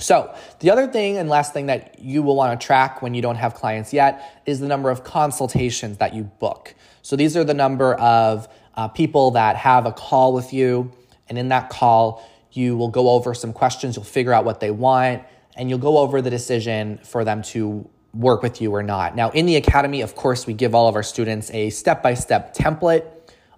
So, 0.00 0.32
the 0.60 0.70
other 0.70 0.86
thing 0.86 1.16
and 1.16 1.28
last 1.28 1.52
thing 1.52 1.66
that 1.66 1.98
you 1.98 2.22
will 2.22 2.36
want 2.36 2.58
to 2.58 2.64
track 2.64 3.02
when 3.02 3.14
you 3.14 3.22
don't 3.22 3.36
have 3.36 3.54
clients 3.54 3.92
yet 3.92 4.42
is 4.46 4.60
the 4.60 4.68
number 4.68 4.90
of 4.90 5.02
consultations 5.02 5.98
that 5.98 6.14
you 6.14 6.24
book. 6.24 6.74
So, 7.02 7.16
these 7.16 7.36
are 7.36 7.42
the 7.42 7.54
number 7.54 7.94
of 7.94 8.48
uh, 8.74 8.86
people 8.88 9.32
that 9.32 9.56
have 9.56 9.86
a 9.86 9.92
call 9.92 10.32
with 10.32 10.52
you. 10.52 10.92
And 11.28 11.36
in 11.36 11.48
that 11.48 11.68
call, 11.68 12.24
you 12.52 12.76
will 12.76 12.88
go 12.88 13.10
over 13.10 13.34
some 13.34 13.52
questions, 13.52 13.96
you'll 13.96 14.04
figure 14.04 14.32
out 14.32 14.44
what 14.44 14.60
they 14.60 14.70
want, 14.70 15.24
and 15.56 15.68
you'll 15.68 15.80
go 15.80 15.98
over 15.98 16.22
the 16.22 16.30
decision 16.30 16.98
for 17.02 17.24
them 17.24 17.42
to 17.42 17.88
work 18.14 18.40
with 18.40 18.60
you 18.62 18.72
or 18.74 18.84
not. 18.84 19.16
Now, 19.16 19.30
in 19.30 19.46
the 19.46 19.56
academy, 19.56 20.00
of 20.02 20.14
course, 20.14 20.46
we 20.46 20.54
give 20.54 20.76
all 20.76 20.88
of 20.88 20.94
our 20.94 21.02
students 21.02 21.50
a 21.50 21.70
step 21.70 22.04
by 22.04 22.14
step 22.14 22.54
template 22.54 23.04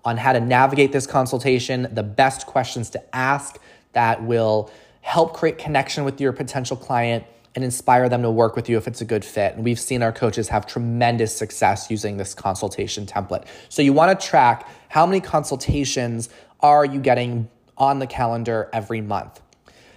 on 0.04 0.16
how 0.16 0.32
to 0.32 0.40
navigate 0.40 0.92
this 0.92 1.06
consultation, 1.06 1.88
the 1.92 2.02
best 2.02 2.46
questions 2.46 2.90
to 2.90 3.14
ask 3.14 3.58
that 3.92 4.22
will 4.22 4.70
help 5.02 5.34
create 5.34 5.58
connection 5.58 6.04
with 6.04 6.20
your 6.20 6.32
potential 6.32 6.76
client 6.76 7.24
and 7.54 7.64
inspire 7.64 8.08
them 8.08 8.22
to 8.22 8.30
work 8.30 8.54
with 8.54 8.68
you 8.68 8.76
if 8.76 8.86
it's 8.86 9.00
a 9.00 9.04
good 9.04 9.24
fit. 9.24 9.54
And 9.54 9.64
we've 9.64 9.80
seen 9.80 10.02
our 10.02 10.12
coaches 10.12 10.48
have 10.48 10.66
tremendous 10.66 11.36
success 11.36 11.90
using 11.90 12.16
this 12.16 12.32
consultation 12.32 13.06
template. 13.06 13.46
So 13.68 13.82
you 13.82 13.92
want 13.92 14.18
to 14.18 14.26
track 14.26 14.68
how 14.88 15.04
many 15.04 15.20
consultations 15.20 16.28
are 16.60 16.84
you 16.84 17.00
getting 17.00 17.48
on 17.76 17.98
the 17.98 18.06
calendar 18.06 18.68
every 18.72 19.00
month. 19.00 19.40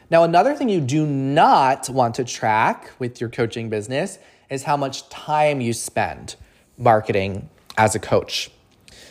Now, 0.10 0.24
another 0.24 0.56
thing 0.56 0.70
you 0.70 0.82
do 0.82 1.06
not 1.06 1.90
want 1.90 2.16
to 2.16 2.24
track 2.24 2.92
with 3.00 3.20
your 3.20 3.30
coaching 3.30 3.70
business 3.70 4.20
is 4.50 4.64
how 4.64 4.78
much 4.78 5.10
time 5.10 5.62
you 5.62 5.74
spend 5.74 6.36
marketing 6.78 7.50
as 7.78 7.96
a 7.96 8.00
coach. 8.00 8.52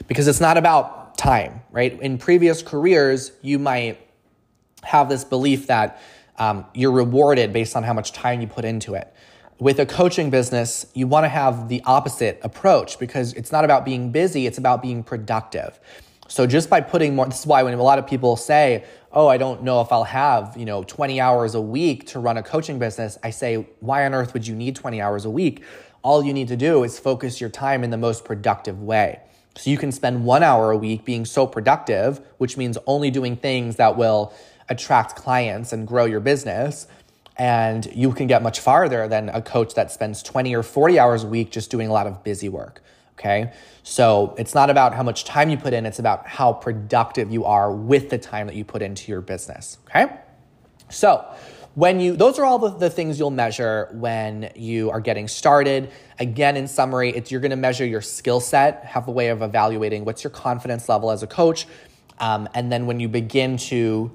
Because 0.08 0.28
it's 0.28 0.40
not 0.40 0.56
about 0.56 1.16
time, 1.16 1.62
right? 1.70 2.00
In 2.00 2.18
previous 2.18 2.62
careers, 2.62 3.32
you 3.42 3.58
might 3.58 3.98
have 4.82 5.08
this 5.08 5.24
belief 5.24 5.66
that 5.68 6.00
um, 6.38 6.64
you're 6.74 6.92
rewarded 6.92 7.52
based 7.52 7.76
on 7.76 7.82
how 7.82 7.92
much 7.92 8.12
time 8.12 8.40
you 8.40 8.46
put 8.46 8.64
into 8.64 8.94
it. 8.94 9.12
With 9.58 9.78
a 9.78 9.86
coaching 9.86 10.30
business, 10.30 10.86
you 10.94 11.06
want 11.06 11.24
to 11.24 11.28
have 11.28 11.68
the 11.68 11.82
opposite 11.84 12.40
approach 12.42 12.98
because 12.98 13.32
it's 13.34 13.52
not 13.52 13.64
about 13.64 13.84
being 13.84 14.10
busy, 14.10 14.46
it's 14.46 14.58
about 14.58 14.82
being 14.82 15.04
productive. 15.04 15.78
So 16.26 16.46
just 16.46 16.70
by 16.70 16.80
putting 16.80 17.14
more, 17.14 17.26
this 17.26 17.40
is 17.40 17.46
why 17.46 17.62
when 17.62 17.74
a 17.74 17.82
lot 17.82 17.98
of 17.98 18.06
people 18.06 18.36
say, 18.36 18.84
oh, 19.12 19.28
I 19.28 19.36
don't 19.36 19.62
know 19.62 19.82
if 19.82 19.92
I'll 19.92 20.04
have, 20.04 20.56
you 20.56 20.64
know, 20.64 20.82
20 20.82 21.20
hours 21.20 21.54
a 21.54 21.60
week 21.60 22.06
to 22.08 22.18
run 22.18 22.38
a 22.38 22.42
coaching 22.42 22.78
business, 22.78 23.18
I 23.22 23.30
say, 23.30 23.66
why 23.80 24.04
on 24.06 24.14
earth 24.14 24.32
would 24.32 24.46
you 24.46 24.56
need 24.56 24.74
20 24.74 25.00
hours 25.00 25.26
a 25.26 25.30
week? 25.30 25.62
All 26.02 26.24
you 26.24 26.32
need 26.32 26.48
to 26.48 26.56
do 26.56 26.82
is 26.82 26.98
focus 26.98 27.40
your 27.40 27.50
time 27.50 27.84
in 27.84 27.90
the 27.90 27.98
most 27.98 28.24
productive 28.24 28.82
way. 28.82 29.20
So 29.56 29.70
you 29.70 29.76
can 29.76 29.92
spend 29.92 30.24
one 30.24 30.42
hour 30.42 30.70
a 30.70 30.76
week 30.76 31.04
being 31.04 31.24
so 31.24 31.46
productive, 31.46 32.20
which 32.38 32.56
means 32.56 32.78
only 32.86 33.10
doing 33.10 33.36
things 33.36 33.76
that 33.76 33.96
will 33.96 34.32
attract 34.68 35.16
clients 35.16 35.72
and 35.72 35.86
grow 35.86 36.04
your 36.04 36.20
business. 36.20 36.86
And 37.36 37.86
you 37.94 38.12
can 38.12 38.26
get 38.26 38.42
much 38.42 38.60
farther 38.60 39.08
than 39.08 39.28
a 39.28 39.42
coach 39.42 39.74
that 39.74 39.90
spends 39.90 40.22
20 40.22 40.54
or 40.54 40.62
40 40.62 40.98
hours 40.98 41.24
a 41.24 41.26
week 41.26 41.50
just 41.50 41.70
doing 41.70 41.88
a 41.88 41.92
lot 41.92 42.06
of 42.06 42.22
busy 42.22 42.48
work. 42.48 42.82
Okay. 43.18 43.52
So 43.82 44.34
it's 44.38 44.54
not 44.54 44.70
about 44.70 44.94
how 44.94 45.02
much 45.02 45.24
time 45.24 45.48
you 45.50 45.56
put 45.56 45.72
in, 45.72 45.86
it's 45.86 45.98
about 45.98 46.26
how 46.26 46.52
productive 46.52 47.30
you 47.30 47.44
are 47.44 47.70
with 47.72 48.10
the 48.10 48.18
time 48.18 48.46
that 48.46 48.56
you 48.56 48.64
put 48.64 48.82
into 48.82 49.10
your 49.12 49.20
business. 49.20 49.78
Okay. 49.88 50.06
So, 50.88 51.24
when 51.74 52.00
you 52.00 52.16
those 52.16 52.38
are 52.38 52.44
all 52.44 52.58
the, 52.58 52.68
the 52.68 52.90
things 52.90 53.18
you'll 53.18 53.30
measure 53.30 53.88
when 53.92 54.50
you 54.54 54.90
are 54.90 55.00
getting 55.00 55.28
started. 55.28 55.90
Again 56.18 56.56
in 56.56 56.68
summary 56.68 57.10
it's 57.10 57.30
you're 57.30 57.40
going 57.40 57.50
to 57.50 57.56
measure 57.56 57.86
your 57.86 58.02
skill 58.02 58.40
set 58.40 58.84
have 58.84 59.08
a 59.08 59.10
way 59.10 59.28
of 59.28 59.42
evaluating 59.42 60.04
what's 60.04 60.22
your 60.22 60.30
confidence 60.30 60.88
level 60.88 61.10
as 61.10 61.22
a 61.22 61.26
coach 61.26 61.66
um, 62.18 62.48
and 62.54 62.70
then 62.70 62.86
when 62.86 63.00
you 63.00 63.08
begin 63.08 63.56
to 63.56 64.10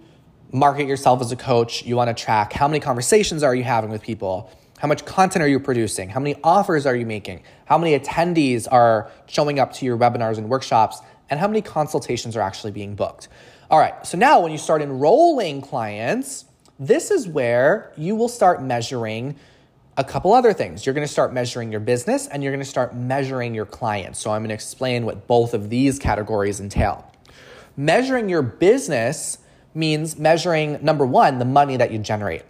market 0.53 0.87
yourself 0.87 1.19
as 1.19 1.31
a 1.31 1.35
coach 1.35 1.83
you 1.83 1.95
want 1.95 2.15
to 2.15 2.23
track 2.23 2.53
how 2.53 2.67
many 2.67 2.79
conversations 2.79 3.43
are 3.43 3.53
you 3.53 3.63
having 3.63 3.89
with 3.89 4.01
people 4.01 4.49
how 4.77 4.87
much 4.87 5.03
content 5.05 5.43
are 5.43 5.47
you 5.49 5.59
producing 5.59 6.07
how 6.07 6.19
many 6.21 6.39
offers 6.43 6.85
are 6.85 6.95
you 6.95 7.05
making 7.05 7.43
how 7.65 7.77
many 7.77 7.99
attendees 7.99 8.67
are 8.71 9.11
showing 9.25 9.59
up 9.59 9.73
to 9.73 9.83
your 9.83 9.97
webinars 9.97 10.37
and 10.37 10.47
workshops 10.47 11.01
and 11.29 11.41
how 11.41 11.47
many 11.47 11.61
consultations 11.61 12.37
are 12.37 12.41
actually 12.41 12.71
being 12.71 12.95
booked. 12.95 13.27
All 13.69 13.79
right 13.79 13.93
so 14.07 14.17
now 14.17 14.39
when 14.39 14.53
you 14.53 14.57
start 14.57 14.81
enrolling 14.81 15.61
clients 15.61 16.45
this 16.79 17.11
is 17.11 17.27
where 17.27 17.91
you 17.97 18.15
will 18.15 18.29
start 18.29 18.61
measuring 18.61 19.35
a 19.97 20.03
couple 20.03 20.31
other 20.33 20.53
things. 20.53 20.85
You're 20.85 20.93
going 20.93 21.07
to 21.07 21.11
start 21.11 21.33
measuring 21.33 21.71
your 21.71 21.79
business 21.79 22.27
and 22.27 22.43
you're 22.43 22.51
going 22.51 22.63
to 22.63 22.69
start 22.69 22.95
measuring 22.95 23.55
your 23.55 23.65
clients. 23.65 24.19
So 24.19 24.31
I'm 24.31 24.41
going 24.41 24.49
to 24.49 24.55
explain 24.55 25.05
what 25.05 25.25
both 25.25 25.53
of 25.53 25.69
these 25.69 25.97
categories 25.97 26.59
entail. 26.59 27.11
Measuring 27.75 28.29
your 28.29 28.43
business 28.43 29.39
means 29.73 30.17
measuring 30.17 30.83
number 30.83 31.05
1 31.05 31.39
the 31.39 31.45
money 31.45 31.77
that 31.77 31.91
you 31.91 31.97
generate. 31.99 32.43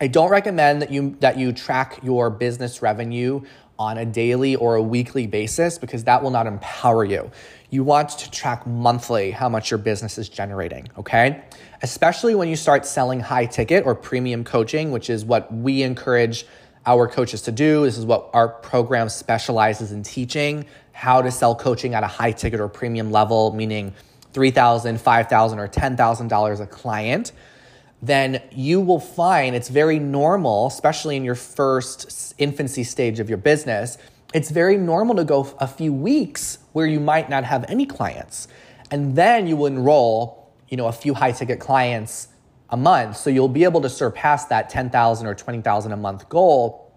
I 0.00 0.06
don't 0.06 0.30
recommend 0.30 0.80
that 0.82 0.90
you 0.90 1.16
that 1.20 1.38
you 1.38 1.52
track 1.52 2.00
your 2.02 2.30
business 2.30 2.80
revenue 2.80 3.42
on 3.78 3.98
a 3.98 4.04
daily 4.04 4.56
or 4.56 4.76
a 4.76 4.82
weekly 4.82 5.26
basis 5.26 5.78
because 5.78 6.04
that 6.04 6.22
will 6.22 6.30
not 6.30 6.46
empower 6.46 7.04
you. 7.04 7.30
You 7.70 7.82
want 7.82 8.10
to 8.10 8.30
track 8.30 8.66
monthly 8.66 9.30
how 9.30 9.48
much 9.48 9.70
your 9.70 9.78
business 9.78 10.18
is 10.18 10.28
generating, 10.28 10.88
okay? 10.98 11.42
Especially 11.82 12.34
when 12.34 12.48
you 12.48 12.56
start 12.56 12.84
selling 12.84 13.20
high 13.20 13.46
ticket 13.46 13.86
or 13.86 13.94
premium 13.94 14.44
coaching, 14.44 14.90
which 14.90 15.08
is 15.08 15.24
what 15.24 15.52
we 15.52 15.82
encourage 15.82 16.46
our 16.86 17.08
coaches 17.08 17.42
to 17.42 17.52
do. 17.52 17.84
This 17.84 17.98
is 17.98 18.04
what 18.04 18.30
our 18.32 18.48
program 18.48 19.08
specializes 19.08 19.92
in 19.92 20.02
teaching 20.02 20.66
how 20.92 21.22
to 21.22 21.30
sell 21.30 21.54
coaching 21.54 21.94
at 21.94 22.02
a 22.02 22.06
high 22.06 22.32
ticket 22.32 22.60
or 22.60 22.68
premium 22.68 23.10
level, 23.10 23.52
meaning 23.54 23.94
$3,000, 24.34 24.98
$5,000, 24.98 25.56
or 25.58 25.68
$10,000 25.68 26.60
a 26.60 26.66
client 26.66 27.32
then 28.02 28.42
you 28.52 28.80
will 28.80 29.00
find 29.00 29.54
it's 29.54 29.68
very 29.68 29.98
normal, 29.98 30.66
especially 30.66 31.16
in 31.16 31.24
your 31.24 31.34
first 31.34 32.34
infancy 32.38 32.84
stage 32.84 33.20
of 33.20 33.28
your 33.28 33.38
business. 33.38 33.98
It's 34.32 34.50
very 34.50 34.76
normal 34.76 35.16
to 35.16 35.24
go 35.24 35.54
a 35.58 35.66
few 35.66 35.92
weeks 35.92 36.58
where 36.72 36.86
you 36.86 37.00
might 37.00 37.28
not 37.28 37.44
have 37.44 37.64
any 37.68 37.84
clients. 37.84 38.48
And 38.90 39.16
then 39.16 39.46
you 39.46 39.56
will 39.56 39.66
enroll, 39.66 40.39
you 40.70 40.76
know, 40.76 40.86
a 40.86 40.92
few 40.92 41.12
high 41.12 41.32
ticket 41.32 41.60
clients 41.60 42.28
a 42.70 42.76
month. 42.76 43.16
So 43.16 43.28
you'll 43.28 43.48
be 43.48 43.64
able 43.64 43.80
to 43.82 43.90
surpass 43.90 44.46
that 44.46 44.70
10,000 44.70 45.26
or 45.26 45.34
20,000 45.34 45.92
a 45.92 45.96
month 45.96 46.28
goal. 46.28 46.90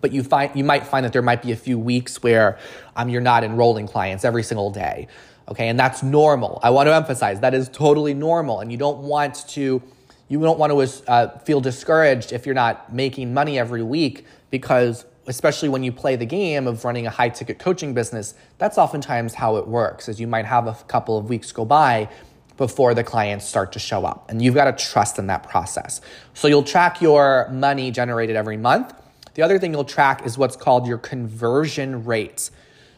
But 0.00 0.12
you 0.12 0.22
find 0.22 0.54
you 0.54 0.64
might 0.64 0.86
find 0.86 1.04
that 1.06 1.14
there 1.14 1.22
might 1.22 1.40
be 1.40 1.50
a 1.52 1.56
few 1.56 1.78
weeks 1.78 2.22
where 2.22 2.58
um, 2.94 3.08
you're 3.08 3.22
not 3.22 3.42
enrolling 3.42 3.86
clients 3.86 4.24
every 4.24 4.42
single 4.42 4.70
day. 4.70 5.08
Okay, 5.48 5.68
and 5.68 5.80
that's 5.80 6.02
normal. 6.02 6.60
I 6.62 6.70
want 6.70 6.88
to 6.88 6.94
emphasize 6.94 7.40
that 7.40 7.54
is 7.54 7.70
totally 7.70 8.12
normal, 8.12 8.60
and 8.60 8.70
you 8.70 8.76
don't 8.76 8.98
want 8.98 9.48
to 9.48 9.82
you 10.28 10.40
don't 10.40 10.58
want 10.58 10.72
to 10.72 11.10
uh, 11.10 11.38
feel 11.40 11.60
discouraged 11.60 12.32
if 12.32 12.44
you're 12.44 12.54
not 12.54 12.92
making 12.92 13.32
money 13.32 13.58
every 13.58 13.82
week 13.82 14.26
because 14.50 15.06
especially 15.26 15.70
when 15.70 15.82
you 15.82 15.92
play 15.92 16.16
the 16.16 16.26
game 16.26 16.66
of 16.66 16.84
running 16.84 17.06
a 17.06 17.10
high 17.10 17.28
ticket 17.28 17.58
coaching 17.58 17.94
business 17.94 18.34
that's 18.58 18.78
oftentimes 18.78 19.34
how 19.34 19.56
it 19.56 19.66
works 19.66 20.08
is 20.08 20.20
you 20.20 20.26
might 20.26 20.44
have 20.44 20.66
a 20.66 20.74
couple 20.84 21.16
of 21.16 21.28
weeks 21.28 21.52
go 21.52 21.64
by 21.64 22.08
before 22.56 22.94
the 22.94 23.02
clients 23.02 23.44
start 23.44 23.72
to 23.72 23.78
show 23.78 24.04
up. 24.04 24.30
And 24.30 24.40
you've 24.40 24.54
got 24.54 24.76
to 24.76 24.84
trust 24.84 25.18
in 25.18 25.26
that 25.26 25.42
process. 25.42 26.00
So 26.34 26.48
you'll 26.48 26.62
track 26.62 27.00
your 27.00 27.48
money 27.50 27.90
generated 27.90 28.36
every 28.36 28.56
month. 28.56 28.94
The 29.34 29.42
other 29.42 29.58
thing 29.58 29.72
you'll 29.72 29.84
track 29.84 30.24
is 30.24 30.38
what's 30.38 30.56
called 30.56 30.86
your 30.86 30.98
conversion 30.98 32.04
rate. 32.04 32.50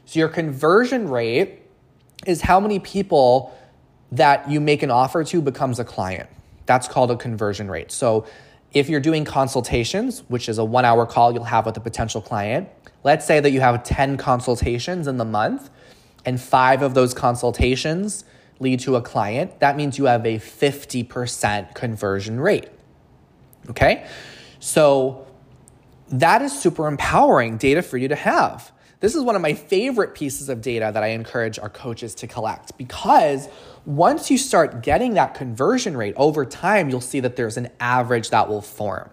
So 0.04 0.18
your 0.18 0.28
conversion 0.28 1.08
rate 1.08 1.62
is 2.26 2.42
how 2.42 2.60
many 2.60 2.78
people 2.78 3.56
that 4.12 4.50
you 4.50 4.60
make 4.60 4.82
an 4.82 4.90
offer 4.90 5.24
to 5.24 5.40
becomes 5.40 5.78
a 5.78 5.84
client. 5.84 6.28
That's 6.66 6.88
called 6.88 7.10
a 7.10 7.16
conversion 7.16 7.70
rate. 7.70 7.90
So 7.90 8.26
if 8.72 8.88
you're 8.88 9.00
doing 9.00 9.24
consultations, 9.24 10.22
which 10.28 10.48
is 10.48 10.58
a 10.58 10.64
one 10.64 10.84
hour 10.84 11.06
call 11.06 11.32
you'll 11.32 11.44
have 11.44 11.64
with 11.64 11.76
a 11.76 11.80
potential 11.80 12.20
client, 12.20 12.68
let's 13.04 13.26
say 13.26 13.40
that 13.40 13.50
you 13.50 13.60
have 13.60 13.82
10 13.82 14.16
consultations 14.16 15.06
in 15.06 15.16
the 15.16 15.24
month 15.24 15.70
and 16.24 16.40
five 16.40 16.82
of 16.82 16.94
those 16.94 17.14
consultations 17.14 18.24
lead 18.58 18.80
to 18.80 18.96
a 18.96 19.02
client, 19.02 19.60
that 19.60 19.76
means 19.76 19.98
you 19.98 20.04
have 20.04 20.24
a 20.24 20.38
50% 20.38 21.74
conversion 21.74 22.40
rate. 22.40 22.68
Okay? 23.68 24.06
So 24.60 25.26
that 26.08 26.42
is 26.42 26.58
super 26.58 26.86
empowering 26.86 27.56
data 27.56 27.82
for 27.82 27.98
you 27.98 28.08
to 28.08 28.16
have. 28.16 28.72
This 29.00 29.14
is 29.14 29.22
one 29.22 29.36
of 29.36 29.42
my 29.42 29.52
favorite 29.52 30.14
pieces 30.14 30.48
of 30.48 30.62
data 30.62 30.90
that 30.92 31.02
I 31.02 31.08
encourage 31.08 31.58
our 31.58 31.68
coaches 31.68 32.14
to 32.16 32.26
collect 32.26 32.78
because 32.78 33.48
once 33.84 34.30
you 34.30 34.38
start 34.38 34.82
getting 34.82 35.14
that 35.14 35.34
conversion 35.34 35.96
rate 35.96 36.14
over 36.16 36.46
time, 36.46 36.88
you'll 36.88 37.02
see 37.02 37.20
that 37.20 37.36
there's 37.36 37.58
an 37.58 37.68
average 37.78 38.30
that 38.30 38.48
will 38.48 38.62
form. 38.62 39.10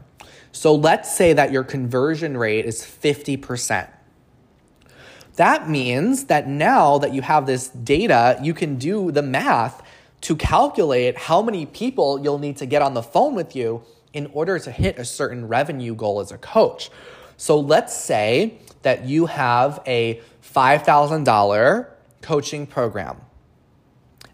So 0.53 0.73
let's 0.73 1.13
say 1.13 1.33
that 1.33 1.51
your 1.51 1.63
conversion 1.63 2.37
rate 2.37 2.65
is 2.65 2.81
50%. 2.81 3.89
That 5.35 5.69
means 5.69 6.25
that 6.25 6.47
now 6.47 6.97
that 6.99 7.13
you 7.13 7.21
have 7.21 7.45
this 7.45 7.69
data, 7.69 8.39
you 8.41 8.53
can 8.53 8.75
do 8.75 9.11
the 9.11 9.21
math 9.21 9.81
to 10.21 10.35
calculate 10.35 11.17
how 11.17 11.41
many 11.41 11.65
people 11.65 12.19
you'll 12.23 12.39
need 12.39 12.57
to 12.57 12.65
get 12.65 12.81
on 12.81 12.93
the 12.93 13.03
phone 13.03 13.35
with 13.35 13.55
you 13.55 13.83
in 14.13 14.27
order 14.27 14.59
to 14.59 14.71
hit 14.71 14.99
a 14.99 15.05
certain 15.05 15.47
revenue 15.47 15.95
goal 15.95 16.19
as 16.19 16.31
a 16.31 16.37
coach. 16.37 16.91
So 17.35 17.59
let's 17.59 17.95
say 17.95 18.59
that 18.83 19.05
you 19.05 19.25
have 19.25 19.81
a 19.87 20.21
$5,000 20.43 21.87
coaching 22.21 22.67
program 22.67 23.17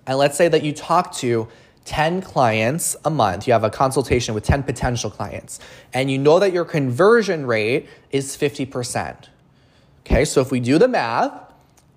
and 0.09 0.17
let's 0.17 0.35
say 0.35 0.47
that 0.47 0.63
you 0.63 0.73
talk 0.73 1.13
to 1.17 1.47
10 1.85 2.23
clients 2.23 2.95
a 3.05 3.11
month, 3.11 3.45
you 3.45 3.53
have 3.53 3.63
a 3.63 3.69
consultation 3.69 4.33
with 4.33 4.43
10 4.43 4.63
potential 4.63 5.11
clients, 5.11 5.59
and 5.93 6.09
you 6.09 6.17
know 6.17 6.39
that 6.39 6.51
your 6.51 6.65
conversion 6.65 7.45
rate 7.45 7.87
is 8.09 8.35
50%. 8.35 9.27
Okay, 9.99 10.25
so 10.25 10.41
if 10.41 10.51
we 10.51 10.59
do 10.59 10.77
the 10.77 10.87
math, 10.87 11.31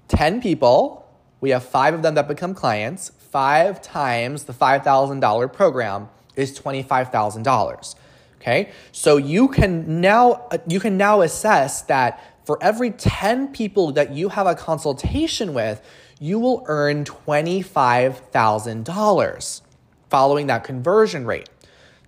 10 0.08 0.42
people, 0.42 1.08
we 1.40 1.50
have 1.50 1.64
five 1.64 1.94
of 1.94 2.02
them 2.02 2.14
that 2.14 2.28
become 2.28 2.54
clients, 2.54 3.10
five 3.18 3.80
times 3.80 4.44
the 4.44 4.52
$5,000 4.52 5.52
program 5.52 6.08
is 6.36 6.58
$25,000. 6.58 7.94
Okay? 8.36 8.72
So 8.90 9.16
you 9.16 9.48
can 9.48 10.00
now 10.00 10.48
you 10.66 10.80
can 10.80 10.96
now 10.96 11.20
assess 11.20 11.82
that 11.82 12.20
for 12.44 12.58
every 12.60 12.90
10 12.90 13.52
people 13.52 13.92
that 13.92 14.12
you 14.12 14.30
have 14.30 14.48
a 14.48 14.56
consultation 14.56 15.54
with, 15.54 15.80
you 16.18 16.40
will 16.40 16.64
earn 16.66 17.04
$25,000 17.04 19.60
following 20.10 20.48
that 20.48 20.64
conversion 20.64 21.24
rate. 21.24 21.48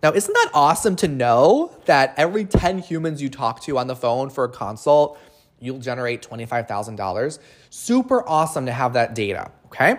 Now, 0.02 0.12
isn't 0.12 0.34
that 0.34 0.50
awesome 0.52 0.96
to 0.96 1.06
know 1.08 1.74
that 1.86 2.12
every 2.18 2.44
10 2.44 2.80
humans 2.80 3.22
you 3.22 3.30
talk 3.30 3.62
to 3.62 3.78
on 3.78 3.86
the 3.86 3.96
phone 3.96 4.28
for 4.28 4.44
a 4.44 4.50
consult, 4.50 5.18
you'll 5.60 5.78
generate 5.78 6.22
$25,000? 6.22 7.38
Super 7.70 8.28
awesome 8.28 8.66
to 8.66 8.72
have 8.72 8.92
that 8.94 9.14
data, 9.14 9.50
okay? 9.66 9.98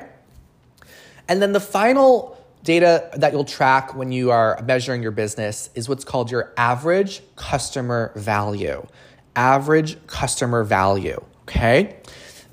And 1.27 1.41
then 1.41 1.53
the 1.53 1.59
final 1.59 2.37
data 2.63 3.09
that 3.17 3.31
you'll 3.31 3.45
track 3.45 3.95
when 3.95 4.11
you 4.11 4.31
are 4.31 4.61
measuring 4.63 5.01
your 5.01 5.11
business 5.11 5.69
is 5.75 5.87
what's 5.87 6.03
called 6.03 6.31
your 6.31 6.53
average 6.57 7.21
customer 7.35 8.11
value. 8.15 8.85
Average 9.35 10.05
customer 10.07 10.63
value, 10.63 11.23
okay? 11.43 11.97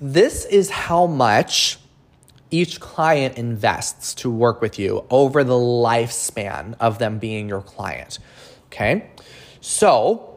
This 0.00 0.44
is 0.46 0.70
how 0.70 1.06
much 1.06 1.78
each 2.52 2.80
client 2.80 3.38
invests 3.38 4.14
to 4.14 4.30
work 4.30 4.60
with 4.60 4.78
you 4.78 5.04
over 5.10 5.42
the 5.42 5.54
lifespan 5.54 6.76
of 6.78 6.98
them 6.98 7.18
being 7.18 7.48
your 7.48 7.62
client. 7.62 8.18
Okay. 8.66 9.10
So, 9.60 10.31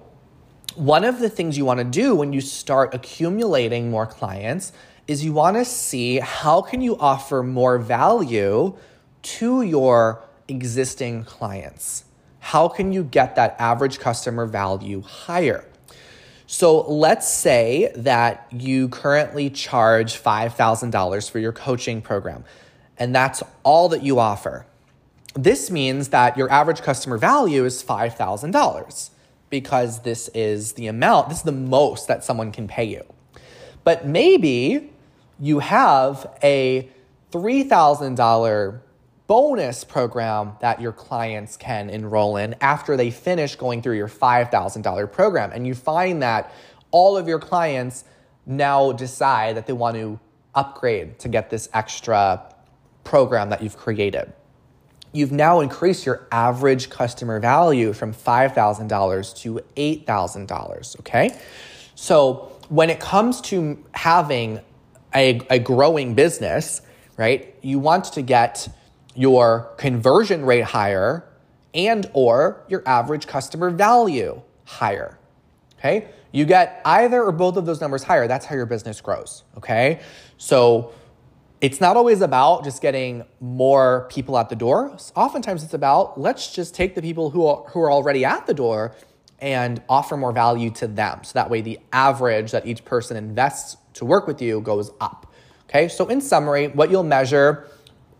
one 0.75 1.05
of 1.05 1.19
the 1.19 1.29
things 1.29 1.57
you 1.57 1.65
want 1.65 1.79
to 1.79 1.85
do 1.85 2.15
when 2.15 2.33
you 2.33 2.41
start 2.41 2.93
accumulating 2.93 3.89
more 3.89 4.05
clients 4.05 4.73
is 5.07 5.23
you 5.23 5.31
want 5.31 5.55
to 5.55 5.63
see 5.63 6.19
how 6.19 6.61
can 6.61 6.81
you 6.81 6.97
offer 6.97 7.41
more 7.43 7.77
value 7.77 8.75
to 9.21 9.61
your 9.61 10.21
existing 10.47 11.23
clients? 11.23 12.05
How 12.39 12.67
can 12.67 12.91
you 12.91 13.03
get 13.03 13.35
that 13.35 13.55
average 13.59 13.99
customer 13.99 14.45
value 14.45 15.01
higher? 15.01 15.65
So 16.47 16.81
let's 16.81 17.27
say 17.27 17.91
that 17.95 18.47
you 18.51 18.89
currently 18.89 19.49
charge 19.49 20.21
$5,000 20.21 21.31
for 21.31 21.39
your 21.39 21.51
coaching 21.51 22.01
program, 22.01 22.43
and 22.97 23.15
that's 23.15 23.41
all 23.63 23.89
that 23.89 24.03
you 24.03 24.19
offer. 24.19 24.65
This 25.33 25.71
means 25.71 26.09
that 26.09 26.37
your 26.37 26.51
average 26.51 26.81
customer 26.81 27.17
value 27.17 27.65
is 27.65 27.83
$5,000 27.83 29.09
because 29.49 30.01
this 30.01 30.29
is 30.29 30.73
the 30.73 30.87
amount, 30.87 31.29
this 31.29 31.39
is 31.39 31.43
the 31.43 31.51
most 31.51 32.07
that 32.07 32.23
someone 32.23 32.51
can 32.51 32.67
pay 32.67 32.83
you. 32.83 33.03
But 33.83 34.05
maybe 34.05 34.91
you 35.39 35.59
have 35.59 36.37
a 36.43 36.89
$3,000 37.31 38.79
bonus 39.27 39.83
program 39.83 40.53
that 40.61 40.79
your 40.79 40.91
clients 40.91 41.57
can 41.57 41.89
enroll 41.89 42.37
in 42.37 42.55
after 42.61 42.95
they 42.95 43.11
finish 43.11 43.55
going 43.55 43.81
through 43.81 43.97
your 43.97 44.07
$5,000 44.07 45.11
program. 45.11 45.51
And 45.51 45.65
you 45.65 45.75
find 45.75 46.21
that 46.21 46.53
all 46.91 47.17
of 47.17 47.27
your 47.27 47.39
clients 47.39 48.05
now 48.45 48.91
decide 48.91 49.57
that 49.57 49.67
they 49.67 49.73
want 49.73 49.95
to 49.95 50.19
upgrade 50.53 51.19
to 51.19 51.27
get 51.27 51.49
this 51.49 51.67
extra 51.73 52.53
program 53.03 53.49
that 53.49 53.61
you've 53.61 53.77
created. 53.77 54.31
You've 55.15 55.31
now 55.31 55.61
increased 55.61 56.05
your 56.05 56.27
average 56.29 56.89
customer 56.89 57.39
value 57.39 57.93
from 57.93 58.13
$5,000 58.13 59.37
to 59.37 59.61
$8,000, 59.77 60.99
okay? 60.99 61.39
So 61.95 62.51
when 62.67 62.89
it 62.89 62.99
comes 62.99 63.39
to 63.41 63.81
having 63.93 64.59
a, 65.15 65.39
a 65.49 65.57
growing 65.59 66.15
business, 66.15 66.81
right, 67.15 67.55
you 67.61 67.79
want 67.79 68.03
to 68.11 68.21
get 68.21 68.67
your 69.15 69.73
conversion 69.77 70.45
rate 70.45 70.65
higher 70.65 71.23
and 71.73 72.09
or 72.11 72.65
your 72.67 72.83
average 72.85 73.25
customer 73.25 73.69
value 73.69 74.41
higher. 74.65 75.17
Okay? 75.79 76.09
You 76.33 76.43
get 76.43 76.81
either 76.83 77.23
or 77.23 77.31
both 77.31 77.55
of 77.55 77.65
those 77.65 77.79
numbers 77.79 78.03
higher. 78.03 78.27
That's 78.27 78.45
how 78.45 78.55
your 78.55 78.65
business 78.65 78.99
grows. 78.99 79.43
Okay? 79.55 80.01
So 80.37 80.91
it's 81.61 81.79
not 81.79 81.97
always 81.97 82.21
about 82.21 82.63
just 82.63 82.81
getting 82.81 83.23
more 83.39 84.07
people 84.11 84.37
at 84.37 84.49
the 84.49 84.55
door. 84.55 84.97
Oftentimes 85.15 85.63
it's 85.63 85.73
about 85.73 86.19
let's 86.19 86.53
just 86.53 86.75
take 86.75 86.95
the 86.95 87.01
people 87.01 87.29
who 87.29 87.45
are, 87.45 87.63
who 87.69 87.79
are 87.81 87.91
already 87.91 88.25
at 88.25 88.45
the 88.45 88.53
door 88.53 88.95
and 89.39 89.81
offer 89.89 90.17
more 90.17 90.31
value 90.31 90.69
to 90.71 90.87
them. 90.87 91.23
So 91.23 91.33
that 91.33 91.49
way 91.49 91.61
the 91.61 91.79
average 91.91 92.51
that 92.51 92.65
each 92.65 92.85
person 92.85 93.17
invests 93.17 93.77
to 93.93 94.05
work 94.05 94.27
with 94.27 94.41
you 94.41 94.61
goes 94.61 94.91
up. 94.99 95.33
Okay? 95.69 95.87
So 95.87 96.07
in 96.07 96.21
summary, 96.21 96.67
what 96.67 96.91
you'll 96.91 97.03
measure 97.03 97.67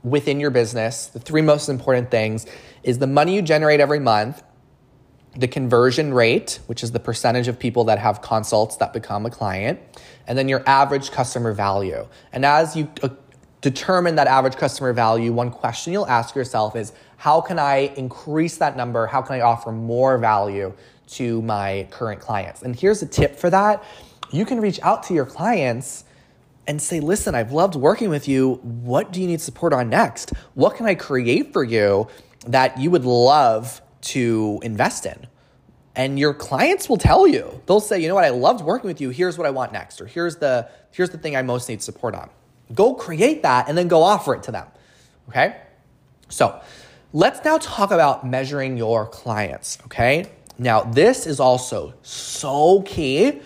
within 0.03 0.39
your 0.39 0.51
business, 0.51 1.07
the 1.07 1.19
three 1.19 1.41
most 1.41 1.67
important 1.67 2.12
things 2.12 2.45
is 2.83 2.99
the 2.99 3.07
money 3.07 3.36
you 3.36 3.41
generate 3.41 3.79
every 3.79 3.99
month, 3.99 4.43
the 5.36 5.47
conversion 5.47 6.13
rate, 6.13 6.59
which 6.67 6.83
is 6.83 6.91
the 6.91 6.99
percentage 6.99 7.47
of 7.47 7.59
people 7.59 7.83
that 7.86 7.99
have 7.99 8.21
consults 8.21 8.77
that 8.77 8.93
become 8.93 9.25
a 9.25 9.29
client, 9.29 9.79
and 10.27 10.38
then 10.38 10.47
your 10.47 10.63
average 10.65 11.12
customer 11.12 11.53
value. 11.53 12.07
And 12.31 12.45
as 12.45 12.75
you 12.75 12.88
determine 13.65 14.13
that 14.13 14.28
average 14.28 14.58
customer 14.58 14.93
value, 14.93 15.34
one 15.34 15.49
question 15.49 15.91
you'll 15.91 16.06
ask 16.06 16.36
yourself 16.36 16.75
is 16.75 16.93
how 17.17 17.41
can 17.41 17.58
I 17.58 17.91
increase 17.97 18.58
that 18.58 18.78
number? 18.78 19.08
How 19.08 19.23
can 19.23 19.38
I 19.38 19.41
offer 19.41 19.71
more 19.71 20.19
value 20.19 20.71
to 21.13 21.41
my 21.41 21.88
current 21.89 22.21
clients? 22.21 22.62
And 22.62 22.75
here's 22.75 23.01
a 23.01 23.08
tip 23.08 23.36
for 23.36 23.49
that 23.49 23.84
you 24.32 24.45
can 24.45 24.62
reach 24.62 24.80
out 24.84 25.01
to 25.04 25.15
your 25.15 25.25
clients 25.25 26.06
and 26.67 26.80
say, 26.80 26.99
listen, 26.99 27.34
I've 27.34 27.51
loved 27.51 27.75
working 27.75 28.10
with 28.10 28.28
you. 28.28 28.60
What 28.62 29.12
do 29.12 29.19
you 29.19 29.25
need 29.25 29.41
support 29.41 29.73
on 29.73 29.89
next? 29.89 30.32
What 30.54 30.75
can 30.75 30.86
I 30.86 30.93
create 30.93 31.51
for 31.51 31.63
you 31.63 32.08
that 32.45 32.78
you 32.78 32.91
would 32.91 33.06
love 33.06 33.82
to 34.01 34.60
invest 34.62 35.08
in? 35.08 35.25
And 35.95 36.19
your 36.19 36.36
clients 36.36 36.88
will 36.88 36.97
tell 36.97 37.28
you. 37.28 37.62
They'll 37.65 37.80
say, 37.80 37.99
you 37.99 38.08
know 38.10 38.15
what, 38.15 38.25
I 38.25 38.30
loved 38.30 38.63
working 38.63 38.88
with 38.88 39.01
you. 39.01 39.10
Here's 39.10 39.39
what 39.39 39.47
I 39.47 39.49
want 39.49 39.71
next, 39.71 40.01
or 40.01 40.06
here's 40.06 40.36
the 40.36 40.69
here's 40.91 41.10
the 41.10 41.17
thing 41.17 41.36
I 41.36 41.41
most 41.41 41.67
need 41.67 41.82
support 41.82 42.13
on. 42.13 42.30
Go 42.73 42.93
create 42.93 43.43
that 43.43 43.69
and 43.69 43.78
then 43.78 43.88
go 43.88 44.01
offer 44.01 44.34
it 44.36 44.43
to 44.43 44.51
them. 44.51 44.67
Okay? 45.30 45.58
So 46.30 46.60
let's 47.13 47.43
now 47.45 47.58
talk 47.58 47.91
about 47.91 48.25
measuring 48.25 48.78
your 48.78 49.08
clients. 49.08 49.78
Okay. 49.86 50.30
Now, 50.58 50.82
this 50.82 51.28
is 51.28 51.39
also 51.39 51.93
so 52.01 52.82
key 52.84 53.41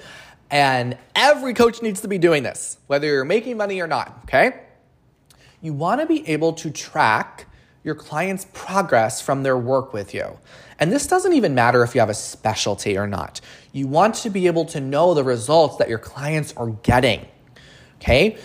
and 0.52 0.98
every 1.16 1.54
coach 1.54 1.82
needs 1.82 2.02
to 2.02 2.08
be 2.08 2.18
doing 2.18 2.44
this, 2.44 2.78
whether 2.88 3.08
you're 3.08 3.26
making 3.26 3.58
money 3.58 3.80
or 3.82 3.88
not, 3.88 4.20
okay? 4.24 4.62
You 5.62 5.74
wanna 5.74 6.06
be 6.06 6.28
able 6.28 6.54
to 6.54 6.72
track 6.72 7.46
your 7.84 7.96
client's 7.96 8.48
progress 8.54 9.22
from 9.22 9.44
their 9.44 9.58
work 9.58 9.94
with 9.94 10.14
you. 10.14 10.40
And 10.80 10.92
this 10.92 11.08
doesn't 11.08 11.34
even 11.34 11.54
matter 11.54 11.84
if 11.84 11.94
you 11.94 12.00
have 12.00 12.10
a 12.10 12.16
specialty 12.16 12.98
or 12.98 13.08
not. 13.08 13.42
You 13.74 13.88
want 13.88 14.16
to 14.16 14.30
be 14.30 14.48
able 14.48 14.66
to 14.66 14.80
know 14.80 15.14
the 15.14 15.24
results 15.24 15.78
that 15.78 15.90
your 15.90 16.00
clients 16.00 16.54
are 16.58 16.70
getting, 16.84 17.28
okay? 17.98 18.38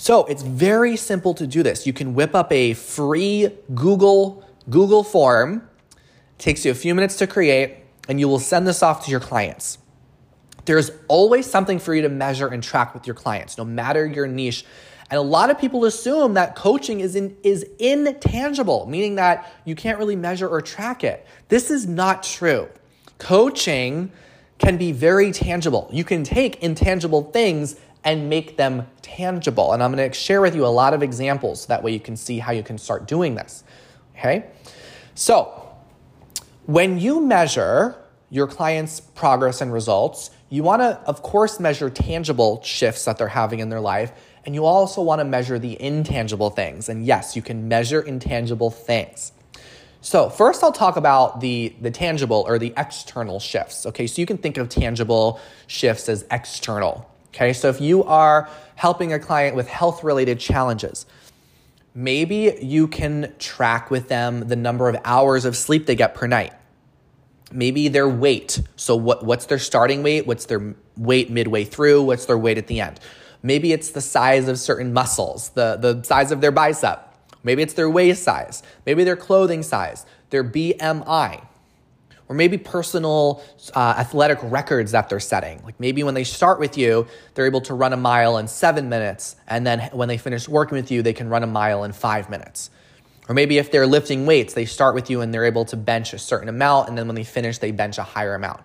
So 0.00 0.24
it's 0.24 0.42
very 0.42 0.96
simple 0.96 1.34
to 1.34 1.46
do 1.46 1.62
this. 1.62 1.86
You 1.86 1.92
can 1.92 2.14
whip 2.14 2.34
up 2.34 2.50
a 2.52 2.72
free 2.72 3.50
Google 3.74 4.42
Google 4.70 5.04
form. 5.04 5.68
It 5.90 6.38
takes 6.38 6.64
you 6.64 6.70
a 6.70 6.74
few 6.74 6.94
minutes 6.94 7.16
to 7.16 7.26
create, 7.26 7.76
and 8.08 8.18
you 8.18 8.26
will 8.26 8.38
send 8.38 8.66
this 8.66 8.82
off 8.82 9.04
to 9.04 9.10
your 9.10 9.20
clients. 9.20 9.76
There's 10.64 10.90
always 11.06 11.44
something 11.44 11.78
for 11.78 11.94
you 11.94 12.00
to 12.00 12.08
measure 12.08 12.48
and 12.48 12.62
track 12.62 12.94
with 12.94 13.06
your 13.06 13.12
clients, 13.14 13.58
no 13.58 13.64
matter 13.66 14.06
your 14.06 14.26
niche. 14.26 14.64
And 15.10 15.18
a 15.18 15.22
lot 15.22 15.50
of 15.50 15.58
people 15.58 15.84
assume 15.84 16.32
that 16.32 16.56
coaching 16.56 17.00
is 17.00 17.14
in, 17.14 17.36
is 17.42 17.66
intangible, 17.78 18.86
meaning 18.86 19.16
that 19.16 19.52
you 19.66 19.74
can't 19.74 19.98
really 19.98 20.16
measure 20.16 20.48
or 20.48 20.62
track 20.62 21.04
it. 21.04 21.26
This 21.48 21.70
is 21.70 21.86
not 21.86 22.22
true. 22.22 22.70
Coaching 23.18 24.12
can 24.56 24.78
be 24.78 24.92
very 24.92 25.30
tangible. 25.30 25.90
You 25.92 26.04
can 26.04 26.24
take 26.24 26.62
intangible 26.62 27.22
things 27.22 27.76
and 28.04 28.28
make 28.28 28.56
them 28.56 28.86
tangible. 29.02 29.72
And 29.72 29.82
I'm 29.82 29.92
going 29.92 30.10
to 30.10 30.16
share 30.16 30.40
with 30.40 30.54
you 30.54 30.64
a 30.64 30.68
lot 30.68 30.94
of 30.94 31.02
examples 31.02 31.62
so 31.62 31.66
that 31.68 31.82
way 31.82 31.92
you 31.92 32.00
can 32.00 32.16
see 32.16 32.38
how 32.38 32.52
you 32.52 32.62
can 32.62 32.78
start 32.78 33.06
doing 33.06 33.34
this. 33.34 33.64
Okay? 34.16 34.46
So, 35.14 35.56
when 36.66 36.98
you 36.98 37.20
measure 37.20 37.96
your 38.30 38.46
clients' 38.46 39.00
progress 39.00 39.60
and 39.60 39.72
results, 39.72 40.30
you 40.48 40.62
want 40.62 40.82
to, 40.82 40.98
of 41.06 41.22
course, 41.22 41.60
measure 41.60 41.90
tangible 41.90 42.62
shifts 42.62 43.04
that 43.04 43.18
they're 43.18 43.28
having 43.28 43.60
in 43.60 43.68
their 43.68 43.80
life. 43.80 44.12
And 44.46 44.54
you 44.54 44.64
also 44.64 45.02
want 45.02 45.18
to 45.20 45.24
measure 45.24 45.58
the 45.58 45.80
intangible 45.80 46.50
things. 46.50 46.88
And 46.88 47.04
yes, 47.04 47.36
you 47.36 47.42
can 47.42 47.68
measure 47.68 48.00
intangible 48.00 48.70
things. 48.70 49.32
So, 50.00 50.30
first, 50.30 50.62
I'll 50.62 50.72
talk 50.72 50.96
about 50.96 51.40
the, 51.40 51.74
the 51.80 51.90
tangible 51.90 52.44
or 52.48 52.58
the 52.58 52.72
external 52.76 53.38
shifts. 53.38 53.84
Okay, 53.84 54.06
so 54.06 54.22
you 54.22 54.26
can 54.26 54.38
think 54.38 54.56
of 54.56 54.68
tangible 54.70 55.38
shifts 55.66 56.08
as 56.08 56.24
external. 56.30 57.09
Okay, 57.34 57.52
so 57.52 57.68
if 57.68 57.80
you 57.80 58.04
are 58.04 58.48
helping 58.74 59.12
a 59.12 59.18
client 59.18 59.56
with 59.56 59.68
health 59.68 60.02
related 60.02 60.40
challenges, 60.40 61.06
maybe 61.94 62.58
you 62.60 62.88
can 62.88 63.32
track 63.38 63.90
with 63.90 64.08
them 64.08 64.48
the 64.48 64.56
number 64.56 64.88
of 64.88 64.96
hours 65.04 65.44
of 65.44 65.56
sleep 65.56 65.86
they 65.86 65.94
get 65.94 66.14
per 66.14 66.26
night 66.26 66.52
maybe 67.52 67.88
their 67.88 68.08
weight. 68.08 68.60
So 68.76 68.96
what, 68.96 69.24
what's 69.24 69.46
their 69.46 69.58
starting 69.58 70.02
weight? 70.02 70.26
What's 70.26 70.46
their 70.46 70.74
weight 70.96 71.30
midway 71.30 71.64
through? 71.64 72.02
What's 72.02 72.26
their 72.26 72.38
weight 72.38 72.58
at 72.58 72.66
the 72.66 72.80
end? 72.80 73.00
Maybe 73.42 73.72
it's 73.72 73.90
the 73.90 74.00
size 74.00 74.48
of 74.48 74.58
certain 74.58 74.92
muscles, 74.92 75.50
the, 75.50 75.76
the 75.76 76.02
size 76.04 76.30
of 76.30 76.40
their 76.40 76.50
bicep. 76.50 77.06
Maybe 77.42 77.62
it's 77.62 77.74
their 77.74 77.88
waist 77.88 78.22
size. 78.22 78.62
Maybe 78.84 79.02
their 79.02 79.16
clothing 79.16 79.62
size, 79.62 80.04
their 80.28 80.44
BMI, 80.44 81.46
or 82.30 82.34
maybe 82.34 82.56
personal 82.56 83.42
uh, 83.74 83.96
athletic 83.98 84.38
records 84.44 84.92
that 84.92 85.08
they're 85.08 85.18
setting. 85.18 85.60
Like 85.64 85.80
maybe 85.80 86.04
when 86.04 86.14
they 86.14 86.22
start 86.22 86.60
with 86.60 86.78
you, 86.78 87.08
they're 87.34 87.44
able 87.44 87.60
to 87.62 87.74
run 87.74 87.92
a 87.92 87.96
mile 87.96 88.38
in 88.38 88.46
seven 88.46 88.88
minutes, 88.88 89.34
and 89.48 89.66
then 89.66 89.90
when 89.92 90.06
they 90.06 90.16
finish 90.16 90.48
working 90.48 90.76
with 90.76 90.92
you, 90.92 91.02
they 91.02 91.12
can 91.12 91.28
run 91.28 91.42
a 91.42 91.48
mile 91.48 91.82
in 91.82 91.92
five 91.92 92.30
minutes. 92.30 92.70
Or 93.28 93.34
maybe 93.34 93.58
if 93.58 93.72
they're 93.72 93.86
lifting 93.86 94.26
weights, 94.26 94.54
they 94.54 94.64
start 94.64 94.94
with 94.94 95.10
you 95.10 95.22
and 95.22 95.34
they're 95.34 95.44
able 95.44 95.64
to 95.66 95.76
bench 95.76 96.12
a 96.12 96.18
certain 96.20 96.48
amount, 96.48 96.88
and 96.88 96.96
then 96.96 97.08
when 97.08 97.16
they 97.16 97.24
finish, 97.24 97.58
they 97.58 97.72
bench 97.72 97.98
a 97.98 98.04
higher 98.04 98.36
amount. 98.36 98.64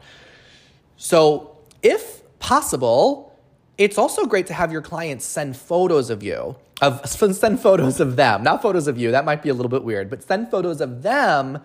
So, 0.98 1.58
if 1.82 2.22
possible, 2.38 3.36
it's 3.80 3.98
also 3.98 4.28
great 4.28 4.46
to 4.48 4.54
have 4.54 4.72
your 4.72 4.84
clients 4.84 5.26
send 5.26 5.58
photos 5.58 6.12
of 6.12 6.22
you, 6.22 6.56
of 6.84 7.04
send 7.10 7.60
photos 7.60 8.00
of 8.00 8.16
them, 8.16 8.44
not 8.44 8.62
photos 8.62 8.88
of 8.88 9.00
you. 9.00 9.10
That 9.10 9.26
might 9.26 9.42
be 9.42 9.50
a 9.50 9.56
little 9.56 9.70
bit 9.70 9.84
weird, 9.84 10.12
but 10.12 10.22
send 10.22 10.52
photos 10.52 10.82
of 10.82 11.02
them 11.02 11.64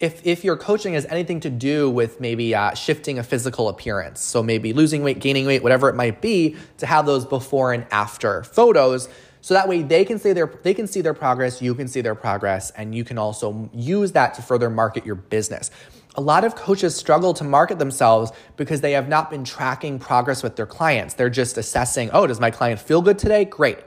if, 0.00 0.26
if 0.26 0.44
your 0.44 0.56
coaching 0.56 0.94
has 0.94 1.04
anything 1.06 1.40
to 1.40 1.50
do 1.50 1.90
with 1.90 2.20
maybe 2.20 2.54
uh, 2.54 2.74
shifting 2.74 3.18
a 3.18 3.22
physical 3.22 3.68
appearance, 3.68 4.20
so 4.20 4.42
maybe 4.42 4.72
losing 4.72 5.02
weight, 5.02 5.20
gaining 5.20 5.46
weight, 5.46 5.62
whatever 5.62 5.90
it 5.90 5.94
might 5.94 6.22
be, 6.22 6.56
to 6.78 6.86
have 6.86 7.04
those 7.04 7.26
before 7.26 7.72
and 7.74 7.86
after 7.90 8.42
photos, 8.42 9.08
so 9.42 9.54
that 9.54 9.68
way 9.68 9.82
they 9.82 10.04
can 10.04 10.18
see 10.18 10.32
their 10.32 10.46
they 10.62 10.74
can 10.74 10.86
see 10.86 11.00
their 11.00 11.14
progress, 11.14 11.62
you 11.62 11.74
can 11.74 11.86
see 11.86 12.00
their 12.00 12.14
progress, 12.14 12.70
and 12.72 12.94
you 12.94 13.04
can 13.04 13.18
also 13.18 13.70
use 13.72 14.12
that 14.12 14.34
to 14.34 14.42
further 14.42 14.70
market 14.70 15.04
your 15.04 15.14
business. 15.14 15.70
A 16.16 16.20
lot 16.20 16.44
of 16.44 16.56
coaches 16.56 16.96
struggle 16.96 17.32
to 17.34 17.44
market 17.44 17.78
themselves 17.78 18.32
because 18.56 18.80
they 18.80 18.92
have 18.92 19.08
not 19.08 19.30
been 19.30 19.44
tracking 19.44 19.98
progress 19.98 20.42
with 20.42 20.56
their 20.56 20.66
clients. 20.66 21.14
They're 21.14 21.30
just 21.30 21.56
assessing, 21.56 22.10
oh, 22.12 22.26
does 22.26 22.40
my 22.40 22.50
client 22.50 22.80
feel 22.80 23.00
good 23.00 23.18
today? 23.18 23.44
Great. 23.44 23.78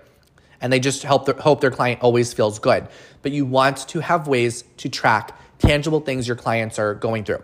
And 0.62 0.72
they 0.72 0.80
just 0.80 1.04
help 1.04 1.26
their, 1.26 1.36
hope 1.36 1.60
their 1.60 1.70
client 1.70 2.02
always 2.02 2.32
feels 2.32 2.60
good. 2.60 2.88
But 3.24 3.34
you 3.34 3.46
want 3.46 3.90
to 3.90 4.00
have 4.00 4.30
ways 4.30 4.64
to 4.78 4.88
track 4.88 5.38
tangible 5.64 6.00
things 6.00 6.28
your 6.28 6.38
clients 6.38 6.78
are 6.78 6.94
going 6.94 7.24
through. 7.24 7.44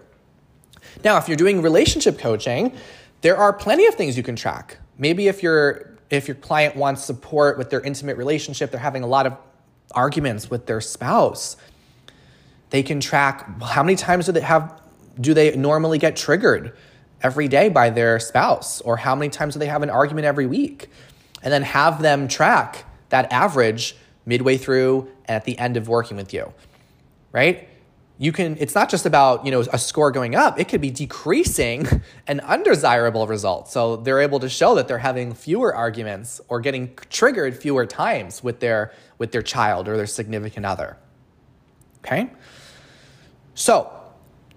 Now, 1.03 1.17
if 1.17 1.27
you're 1.27 1.37
doing 1.37 1.61
relationship 1.61 2.19
coaching, 2.19 2.73
there 3.21 3.37
are 3.37 3.53
plenty 3.53 3.85
of 3.87 3.95
things 3.95 4.17
you 4.17 4.23
can 4.23 4.35
track. 4.35 4.77
Maybe 4.97 5.27
if 5.27 5.41
your 5.43 5.97
if 6.09 6.27
your 6.27 6.35
client 6.35 6.75
wants 6.75 7.03
support 7.03 7.57
with 7.57 7.69
their 7.69 7.81
intimate 7.81 8.17
relationship, 8.17 8.71
they're 8.71 8.79
having 8.79 9.03
a 9.03 9.07
lot 9.07 9.27
of 9.27 9.37
arguments 9.93 10.49
with 10.49 10.65
their 10.65 10.81
spouse 10.81 11.55
they 12.69 12.83
can 12.83 12.99
track 12.99 13.61
how 13.61 13.83
many 13.83 13.95
times 13.95 14.25
do 14.25 14.31
they 14.31 14.41
have 14.41 14.79
do 15.19 15.33
they 15.33 15.55
normally 15.55 15.97
get 15.97 16.15
triggered 16.15 16.75
every 17.21 17.47
day 17.47 17.69
by 17.69 17.89
their 17.89 18.19
spouse 18.19 18.79
or 18.81 18.97
how 18.97 19.15
many 19.15 19.29
times 19.29 19.53
do 19.53 19.59
they 19.59 19.65
have 19.65 19.83
an 19.83 19.89
argument 19.89 20.25
every 20.25 20.45
week 20.45 20.89
and 21.43 21.51
then 21.51 21.63
have 21.63 22.01
them 22.01 22.27
track 22.27 22.85
that 23.09 23.31
average 23.31 23.95
midway 24.25 24.57
through 24.57 25.09
and 25.25 25.35
at 25.35 25.45
the 25.45 25.57
end 25.57 25.77
of 25.77 25.87
working 25.87 26.15
with 26.15 26.33
you 26.33 26.53
right 27.31 27.67
you 28.21 28.33
can 28.33 28.57
it's 28.59 28.75
not 28.75 28.89
just 28.89 29.05
about 29.05 29.45
you 29.45 29.51
know 29.51 29.61
a 29.73 29.79
score 29.79 30.11
going 30.11 30.35
up 30.35 30.59
it 30.59 30.67
could 30.67 30.81
be 30.81 30.91
decreasing 30.91 31.87
an 32.27 32.39
undesirable 32.41 33.25
result. 33.25 33.69
So 33.69 33.95
they're 33.95 34.19
able 34.19 34.39
to 34.41 34.49
show 34.49 34.75
that 34.75 34.87
they're 34.87 34.99
having 34.99 35.33
fewer 35.33 35.73
arguments 35.73 36.39
or 36.49 36.59
getting 36.59 36.95
triggered 37.09 37.57
fewer 37.57 37.87
times 37.87 38.43
with 38.43 38.59
their 38.59 38.93
with 39.17 39.31
their 39.31 39.41
child 39.41 39.87
or 39.87 39.97
their 39.97 40.05
significant 40.05 40.65
other. 40.65 40.97
Okay? 41.99 42.29
So, 43.55 43.91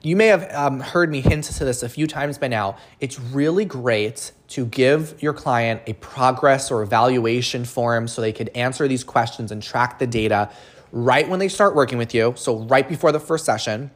you 0.03 0.17
may 0.17 0.27
have 0.27 0.53
um, 0.53 0.81
heard 0.81 1.11
me 1.11 1.21
hint 1.21 1.45
to 1.45 1.65
this 1.65 1.83
a 1.83 1.89
few 1.89 2.07
times 2.07 2.39
by 2.39 2.49
now. 2.49 2.77
It's 3.01 3.21
really 3.21 3.65
great 3.65 4.33
to 4.49 4.67
give 4.67 5.21
your 5.21 5.33
client 5.33 5.83
a 5.87 5.93
progress 5.95 6.71
or 6.71 6.83
evaluation 6.83 7.65
form 7.65 8.09
so 8.09 8.21
they 8.21 8.33
could 8.33 8.49
answer 8.51 8.87
these 8.89 9.05
questions 9.05 9.53
and 9.53 9.63
track 9.63 9.99
the 9.99 10.07
data 10.07 10.51
right 10.93 11.29
when 11.29 11.41
they 11.41 11.49
start 11.49 11.75
working 11.75 11.99
with 11.99 12.15
you. 12.15 12.35
So, 12.37 12.59
right 12.61 12.89
before 12.89 13.11
the 13.11 13.21
first 13.21 13.45
session, 13.45 13.91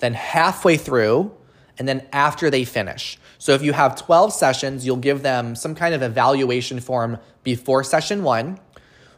then 0.00 0.14
halfway 0.14 0.76
through, 0.76 1.32
and 1.78 1.88
then 1.88 2.06
after 2.12 2.50
they 2.50 2.64
finish. 2.64 3.18
So, 3.38 3.52
if 3.52 3.62
you 3.62 3.72
have 3.72 3.96
12 3.96 4.32
sessions, 4.32 4.84
you'll 4.84 4.96
give 4.96 5.22
them 5.22 5.56
some 5.56 5.74
kind 5.74 5.94
of 5.94 6.02
evaluation 6.02 6.80
form 6.80 7.18
before 7.42 7.82
session 7.82 8.22
one 8.22 8.58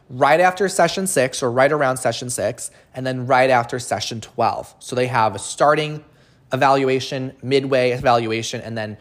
right 0.09 0.39
after 0.39 0.69
session 0.69 1.07
six 1.07 1.41
or 1.41 1.51
right 1.51 1.71
around 1.71 1.97
session 1.97 2.29
six, 2.29 2.71
and 2.93 3.05
then 3.05 3.25
right 3.25 3.49
after 3.49 3.79
session 3.79 4.21
12. 4.21 4.75
So 4.79 4.95
they 4.95 5.07
have 5.07 5.35
a 5.35 5.39
starting 5.39 6.03
evaluation, 6.51 7.33
midway 7.41 7.91
evaluation, 7.91 8.61
and 8.61 8.77
then 8.77 8.97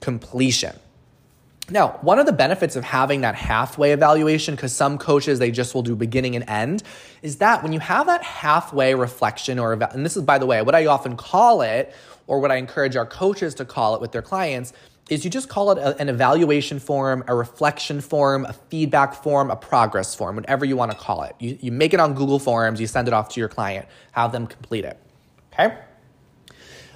completion. 0.00 0.76
Now, 1.70 1.98
one 2.02 2.18
of 2.18 2.26
the 2.26 2.32
benefits 2.32 2.76
of 2.76 2.84
having 2.84 3.22
that 3.22 3.34
halfway 3.34 3.92
evaluation, 3.92 4.54
because 4.54 4.74
some 4.74 4.98
coaches 4.98 5.38
they 5.38 5.50
just 5.50 5.74
will 5.74 5.82
do 5.82 5.96
beginning 5.96 6.36
and 6.36 6.48
end, 6.48 6.82
is 7.22 7.36
that 7.36 7.62
when 7.62 7.72
you 7.72 7.80
have 7.80 8.06
that 8.06 8.22
halfway 8.22 8.94
reflection, 8.94 9.58
or 9.58 9.72
and 9.72 10.04
this 10.04 10.16
is 10.16 10.22
by 10.22 10.38
the 10.38 10.44
way 10.44 10.60
what 10.60 10.74
I 10.74 10.86
often 10.86 11.16
call 11.16 11.62
it, 11.62 11.94
or 12.26 12.40
what 12.40 12.50
I 12.50 12.56
encourage 12.56 12.96
our 12.96 13.06
coaches 13.06 13.54
to 13.54 13.64
call 13.64 13.94
it 13.94 14.02
with 14.02 14.12
their 14.12 14.20
clients, 14.20 14.74
is 15.08 15.24
you 15.24 15.30
just 15.30 15.48
call 15.48 15.70
it 15.70 15.78
a, 15.78 15.96
an 15.98 16.10
evaluation 16.10 16.78
form, 16.78 17.24
a 17.28 17.34
reflection 17.34 18.00
form, 18.02 18.44
a 18.44 18.52
feedback 18.52 19.14
form, 19.14 19.50
a 19.50 19.56
progress 19.56 20.14
form, 20.14 20.36
whatever 20.36 20.66
you 20.66 20.76
want 20.76 20.90
to 20.90 20.96
call 20.96 21.22
it. 21.22 21.34
You, 21.38 21.58
you 21.60 21.72
make 21.72 21.94
it 21.94 22.00
on 22.00 22.14
Google 22.14 22.38
Forms, 22.38 22.78
you 22.78 22.86
send 22.86 23.08
it 23.08 23.14
off 23.14 23.30
to 23.30 23.40
your 23.40 23.48
client, 23.48 23.86
have 24.12 24.32
them 24.32 24.46
complete 24.46 24.84
it. 24.84 24.98
Okay? 25.52 25.78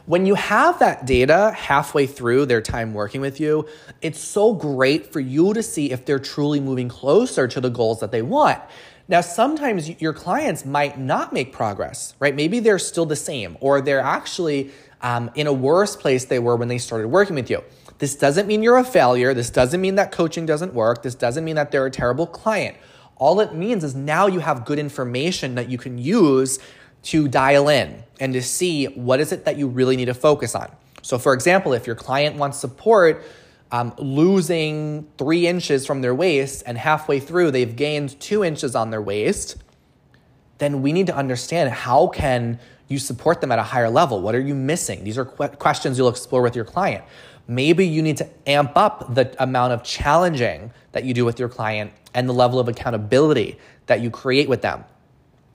When 0.09 0.25
you 0.25 0.37
have 0.37 0.79
that 0.79 1.05
data 1.05 1.53
halfway 1.55 2.07
through 2.07 2.47
their 2.47 2.63
time 2.63 2.95
working 2.95 3.21
with 3.21 3.39
you, 3.41 3.69
it's 4.01 4.19
so 4.19 4.55
great 4.55 5.13
for 5.13 5.21
you 5.21 5.53
to 5.53 5.63
see 5.63 5.93
if 5.93 6.07
they're 6.07 6.19
truly 6.19 6.61
moving 6.61 6.89
closer 6.89 7.47
to 7.47 7.61
the 7.61 7.69
goals 7.69 8.01
that 8.01 8.11
they 8.11 8.23
want. 8.23 8.59
Now, 9.07 9.21
sometimes 9.21 10.01
your 10.01 10.15
clients 10.15 10.65
might 10.65 10.99
not 10.99 11.35
make 11.35 11.53
progress, 11.53 12.15
right? 12.21 12.35
Maybe 12.35 12.59
they're 12.59 12.79
still 12.79 13.05
the 13.05 13.17
same, 13.17 13.59
or 13.61 13.83
they're 13.83 14.01
actually 14.01 14.71
um, 15.03 15.31
in 15.35 15.47
a 15.47 15.53
worse 15.53 15.95
place 15.95 16.25
they 16.25 16.39
were 16.39 16.57
when 16.57 16.69
they 16.69 16.79
started 16.79 17.09
working 17.09 17.37
with 17.37 17.51
you. 17.51 17.63
This 17.99 18.17
doesn't 18.17 18.47
mean 18.47 18.63
you're 18.63 18.79
a 18.79 18.85
failure. 18.85 19.35
This 19.35 19.51
doesn't 19.51 19.79
mean 19.79 19.97
that 19.97 20.11
coaching 20.11 20.47
doesn't 20.47 20.73
work. 20.73 21.03
This 21.03 21.17
doesn't 21.17 21.45
mean 21.45 21.57
that 21.57 21.71
they're 21.71 21.85
a 21.85 21.91
terrible 21.91 22.27
client. 22.27 22.79
All 23.17 23.41
it 23.41 23.53
means 23.53 23.85
is 23.85 23.95
now 23.95 24.27
you 24.27 24.41
have 24.41 24.65
good 24.65 24.79
information 24.79 25.57
that 25.57 25.69
you 25.69 25.77
can 25.77 25.99
use 25.99 26.61
to 27.05 27.29
dial 27.29 27.69
in 27.69 28.03
and 28.21 28.33
to 28.33 28.43
see 28.43 28.87
what 28.87 29.21
is 29.21 29.33
it 29.33 29.45
that 29.45 29.57
you 29.57 29.69
really 29.69 29.97
need 29.97 30.07
to 30.07 30.15
focus 30.15 30.55
on. 30.55 30.71
So, 31.03 31.19
for 31.19 31.33
example, 31.33 31.73
if 31.73 31.87
your 31.87 31.97
client 31.97 32.37
wants 32.37 32.59
support 32.59 33.25
um, 33.71 33.95
losing 33.99 35.07
three 35.19 35.47
inches 35.47 35.87
from 35.87 36.01
their 36.01 36.15
waist 36.15 36.63
and 36.67 36.79
halfway 36.79 37.21
through 37.21 37.51
they've 37.51 37.77
gained 37.77 38.19
two 38.21 38.43
inches 38.43 38.75
on 38.75 38.91
their 38.91 39.03
waist, 39.03 39.57
then 40.59 40.83
we 40.83 40.93
need 40.93 41.07
to 41.07 41.17
understand 41.17 41.71
how 41.71 42.09
can 42.09 42.59
you 42.89 42.99
support 42.99 43.41
them 43.41 43.53
at 43.53 43.59
a 43.59 43.63
higher 43.63 43.91
level? 43.91 44.21
What 44.21 44.35
are 44.35 44.41
you 44.41 44.55
missing? 44.55 45.05
These 45.05 45.19
are 45.19 45.25
questions 45.25 45.99
you'll 45.99 46.09
explore 46.09 46.43
with 46.43 46.57
your 46.57 46.65
client. 46.65 47.05
Maybe 47.47 47.87
you 47.87 48.03
need 48.03 48.17
to 48.19 48.29
amp 48.47 48.73
up 48.77 49.15
the 49.15 49.35
amount 49.43 49.73
of 49.73 49.83
challenging 49.83 50.73
that 50.93 51.05
you 51.05 51.15
do 51.15 51.25
with 51.25 51.39
your 51.39 51.49
client 51.49 51.93
and 52.15 52.29
the 52.29 52.33
level 52.33 52.59
of 52.59 52.69
accountability 52.69 53.59
that 53.87 54.01
you 54.01 54.11
create 54.11 54.49
with 54.49 54.63
them. 54.63 54.85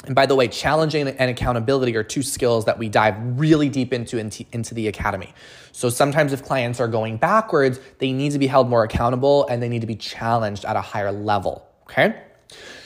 And 0.05 0.15
by 0.15 0.25
the 0.25 0.35
way, 0.35 0.47
challenging 0.47 1.07
and 1.07 1.29
accountability 1.29 1.95
are 1.95 2.03
two 2.03 2.23
skills 2.23 2.65
that 2.65 2.77
we 2.77 2.89
dive 2.89 3.15
really 3.39 3.69
deep 3.69 3.93
into, 3.93 4.17
into, 4.17 4.73
the 4.73 4.87
academy. 4.87 5.33
So 5.71 5.89
sometimes 5.89 6.33
if 6.33 6.43
clients 6.43 6.79
are 6.79 6.87
going 6.87 7.17
backwards, 7.17 7.79
they 7.99 8.11
need 8.11 8.33
to 8.33 8.39
be 8.39 8.47
held 8.47 8.69
more 8.69 8.83
accountable 8.83 9.47
and 9.47 9.63
they 9.63 9.69
need 9.69 9.81
to 9.81 9.87
be 9.87 9.95
challenged 9.95 10.65
at 10.65 10.75
a 10.75 10.81
higher 10.81 11.11
level. 11.11 11.65
Okay? 11.83 12.21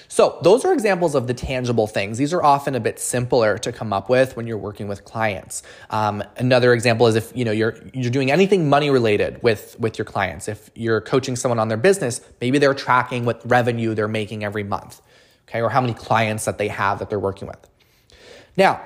So, 0.09 0.39
those 0.41 0.63
are 0.63 0.71
examples 0.71 1.15
of 1.15 1.27
the 1.27 1.33
tangible 1.33 1.85
things. 1.85 2.17
These 2.17 2.33
are 2.33 2.41
often 2.41 2.75
a 2.75 2.79
bit 2.79 2.97
simpler 2.97 3.57
to 3.57 3.71
come 3.73 3.91
up 3.91 4.09
with 4.09 4.37
when 4.37 4.47
you're 4.47 4.57
working 4.57 4.87
with 4.87 5.03
clients. 5.03 5.63
Um, 5.89 6.23
another 6.37 6.73
example 6.73 7.07
is 7.07 7.15
if 7.15 7.35
you 7.35 7.43
know 7.43 7.51
you're 7.51 7.77
you're 7.93 8.09
doing 8.09 8.31
anything 8.31 8.69
money 8.69 8.89
related 8.89 9.43
with 9.43 9.75
with 9.79 9.97
your 9.97 10.05
clients. 10.05 10.47
If 10.47 10.71
you're 10.75 11.01
coaching 11.01 11.35
someone 11.35 11.59
on 11.59 11.67
their 11.67 11.77
business, 11.77 12.21
maybe 12.39 12.57
they're 12.57 12.73
tracking 12.73 13.25
what 13.25 13.41
revenue 13.49 13.93
they're 13.93 14.07
making 14.07 14.45
every 14.45 14.63
month, 14.63 15.01
okay, 15.47 15.61
or 15.61 15.69
how 15.69 15.81
many 15.81 15.93
clients 15.93 16.45
that 16.45 16.57
they 16.57 16.67
have 16.67 16.99
that 16.99 17.09
they're 17.09 17.19
working 17.19 17.47
with. 17.47 17.59
Now, 18.55 18.81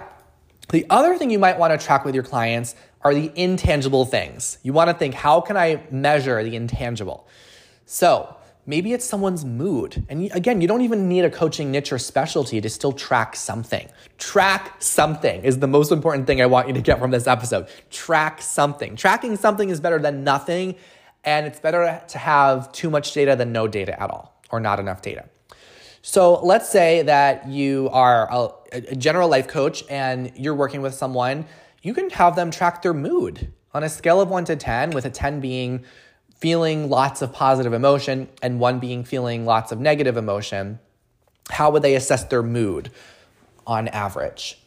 the 0.70 0.86
other 0.90 1.18
thing 1.18 1.30
you 1.30 1.40
might 1.40 1.58
want 1.58 1.78
to 1.78 1.86
track 1.86 2.06
with 2.06 2.16
your 2.16 2.24
clients 2.24 2.76
are 3.02 3.14
the 3.14 3.32
intangible 3.36 4.06
things. 4.06 4.58
You 4.64 4.74
want 4.74 4.90
to 4.90 4.94
think, 4.94 5.14
how 5.14 5.42
can 5.42 5.58
I 5.58 5.84
measure 5.92 6.44
the 6.44 6.56
intangible? 6.56 7.28
So, 7.86 8.38
Maybe 8.66 8.94
it's 8.94 9.06
someone's 9.06 9.44
mood. 9.44 10.06
And 10.08 10.32
again, 10.34 10.62
you 10.62 10.68
don't 10.68 10.82
even 10.82 11.10
need 11.10 11.26
a 11.26 11.32
coaching 11.32 11.72
niche 11.72 11.92
or 11.92 11.98
specialty 11.98 12.62
to 12.62 12.70
still 12.70 12.92
track 12.92 13.36
something. 13.36 13.90
Track 14.20 14.76
something 14.80 15.44
is 15.44 15.60
the 15.60 15.68
most 15.68 15.92
important 15.92 16.28
thing 16.28 16.42
I 16.42 16.46
want 16.46 16.68
you 16.68 16.74
to 16.76 16.82
get 16.82 17.00
from 17.00 17.10
this 17.10 17.26
episode. 17.26 17.68
Track 17.90 18.42
something. 18.42 18.96
Tracking 18.96 19.36
something 19.36 19.70
is 19.70 19.80
better 19.80 19.98
than 19.98 20.24
nothing, 20.24 20.76
and 21.24 21.48
it's 21.48 21.60
better 21.60 22.02
to 22.08 22.18
have 22.20 22.72
too 22.72 22.92
much 22.92 23.14
data 23.14 23.36
than 23.36 23.52
no 23.52 23.68
data 23.68 24.00
at 24.00 24.12
all, 24.12 24.40
or 24.52 24.60
not 24.60 24.80
enough 24.80 25.02
data. 25.02 25.26
So 26.02 26.44
let's 26.44 26.70
say 26.70 27.04
that 27.04 27.48
you 27.48 27.90
are 27.92 28.28
a, 28.32 28.50
a 28.72 28.96
general 28.96 29.30
life 29.30 29.48
coach 29.48 29.84
and 29.90 30.32
you're 30.36 30.56
working 30.56 30.82
with 30.82 30.94
someone, 30.94 31.46
you 31.84 31.94
can 31.94 32.10
have 32.12 32.36
them 32.36 32.52
track 32.52 32.82
their 32.82 32.94
mood 32.94 33.52
on 33.74 33.84
a 33.84 33.90
scale 33.90 34.20
of 34.20 34.30
one 34.30 34.46
to 34.46 34.56
10, 34.56 34.92
with 34.92 35.06
a 35.06 35.10
10 35.10 35.40
being 35.40 35.86
feeling 36.36 36.90
lots 36.90 37.22
of 37.22 37.32
positive 37.32 37.72
emotion 37.72 38.28
and 38.42 38.60
one 38.60 38.80
being 38.80 39.04
feeling 39.04 39.46
lots 39.46 39.72
of 39.72 39.80
negative 39.80 40.18
emotion, 40.18 40.80
how 41.50 41.70
would 41.70 41.84
they 41.84 41.96
assess 41.96 42.24
their 42.26 42.44
mood 42.44 42.92
on 43.68 43.88
average? 43.90 44.58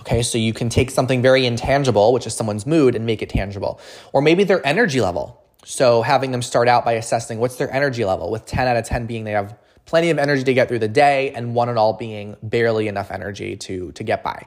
Okay, 0.00 0.22
so 0.22 0.38
you 0.38 0.52
can 0.52 0.68
take 0.68 0.90
something 0.90 1.22
very 1.22 1.46
intangible, 1.46 2.12
which 2.12 2.26
is 2.26 2.34
someone's 2.34 2.66
mood, 2.66 2.94
and 2.94 3.06
make 3.06 3.22
it 3.22 3.28
tangible. 3.28 3.80
Or 4.12 4.22
maybe 4.22 4.44
their 4.44 4.66
energy 4.66 5.00
level. 5.00 5.42
So 5.64 6.02
having 6.02 6.30
them 6.32 6.42
start 6.42 6.68
out 6.68 6.84
by 6.84 6.92
assessing 6.92 7.38
what's 7.38 7.56
their 7.56 7.72
energy 7.72 8.04
level, 8.04 8.30
with 8.30 8.46
10 8.46 8.66
out 8.66 8.76
of 8.76 8.84
10 8.84 9.06
being 9.06 9.24
they 9.24 9.32
have 9.32 9.56
plenty 9.90 10.10
of 10.10 10.18
energy 10.18 10.44
to 10.44 10.54
get 10.54 10.68
through 10.68 10.78
the 10.78 10.86
day, 10.86 11.32
and 11.32 11.52
one 11.52 11.68
and 11.68 11.76
all 11.76 11.94
being 11.94 12.36
barely 12.44 12.86
enough 12.86 13.10
energy 13.10 13.56
to, 13.56 13.90
to 13.90 14.04
get 14.04 14.22
by. 14.22 14.46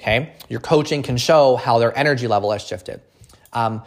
Okay, 0.00 0.32
your 0.48 0.58
coaching 0.58 1.04
can 1.04 1.16
show 1.16 1.54
how 1.54 1.78
their 1.78 1.96
energy 1.96 2.26
level 2.26 2.50
has 2.50 2.66
shifted. 2.66 3.00
Um, 3.52 3.84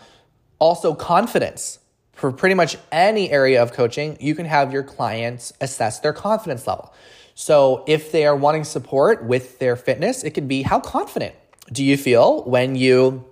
also, 0.57 0.95
confidence. 0.95 1.79
For 2.13 2.31
pretty 2.31 2.55
much 2.55 2.77
any 2.93 3.29
area 3.29 3.61
of 3.61 3.73
coaching, 3.73 4.15
you 4.21 4.35
can 4.35 4.45
have 4.45 4.71
your 4.71 4.83
clients 4.83 5.51
assess 5.59 5.99
their 5.99 6.13
confidence 6.13 6.65
level. 6.65 6.93
So, 7.33 7.83
if 7.87 8.13
they 8.13 8.25
are 8.25 8.35
wanting 8.37 8.63
support 8.63 9.25
with 9.25 9.59
their 9.59 9.75
fitness, 9.75 10.23
it 10.23 10.29
could 10.29 10.47
be 10.47 10.61
how 10.61 10.79
confident 10.79 11.35
do 11.69 11.83
you 11.83 11.97
feel 11.97 12.43
when 12.45 12.77
you 12.77 13.25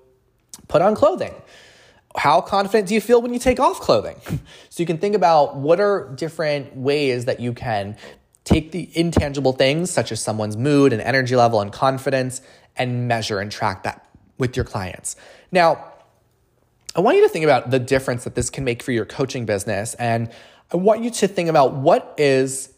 put 0.68 0.82
on 0.82 0.96
clothing? 0.96 1.34
How 2.18 2.42
confident 2.42 2.88
do 2.88 2.94
you 2.94 3.02
feel 3.02 3.22
when 3.22 3.34
you 3.34 3.40
take 3.40 3.60
off 3.60 3.80
clothing? 3.80 4.18
so, 4.70 4.82
you 4.82 4.86
can 4.86 4.98
think 4.98 5.16
about 5.16 5.56
what 5.56 5.80
are 5.80 6.14
different 6.16 6.76
ways 6.76 7.26
that 7.26 7.40
you 7.40 7.54
can 7.54 7.98
take 8.44 8.72
the 8.72 8.90
intangible 8.98 9.54
things, 9.54 9.90
such 9.90 10.12
as 10.12 10.22
someone's 10.22 10.58
mood 10.58 10.94
and 10.94 11.02
energy 11.02 11.36
level 11.36 11.62
and 11.62 11.72
confidence, 11.72 12.42
and 12.76 13.08
measure 13.08 13.40
and 13.40 13.52
track 13.52 13.84
that 13.84 14.06
with 14.38 14.56
your 14.56 14.66
clients. 14.66 15.16
Now, 15.52 15.94
I 16.96 17.02
want 17.02 17.18
you 17.18 17.24
to 17.24 17.30
think 17.30 17.44
about 17.44 17.72
the 17.72 17.80
difference 17.80 18.24
that 18.24 18.36
this 18.36 18.50
can 18.50 18.64
make 18.64 18.84
for 18.84 18.92
your 18.92 19.06
coaching 19.06 19.46
business. 19.46 19.96
And 19.96 20.30
I 20.72 20.78
want 20.78 21.04
you 21.04 21.10
to 21.10 21.28
think 21.28 21.50
about 21.50 21.74
what 21.74 22.14
is 22.18 22.74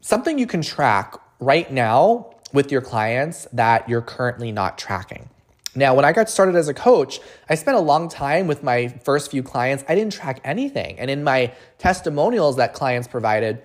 something 0.00 0.38
you 0.38 0.46
can 0.46 0.62
track 0.62 1.14
right 1.38 1.70
now 1.70 2.34
with 2.52 2.70
your 2.70 2.82
clients 2.82 3.46
that 3.52 3.88
you're 3.88 4.02
currently 4.02 4.52
not 4.52 4.76
tracking. 4.76 5.30
Now, 5.74 5.94
when 5.94 6.04
I 6.04 6.12
got 6.12 6.28
started 6.28 6.56
as 6.56 6.68
a 6.68 6.74
coach, 6.74 7.20
I 7.48 7.54
spent 7.54 7.76
a 7.76 7.80
long 7.80 8.08
time 8.08 8.48
with 8.48 8.62
my 8.62 8.88
first 9.04 9.30
few 9.30 9.42
clients. 9.42 9.84
I 9.88 9.94
didn't 9.94 10.12
track 10.12 10.40
anything. 10.42 10.98
And 10.98 11.10
in 11.10 11.22
my 11.22 11.52
testimonials 11.78 12.56
that 12.56 12.74
clients 12.74 13.06
provided, 13.06 13.62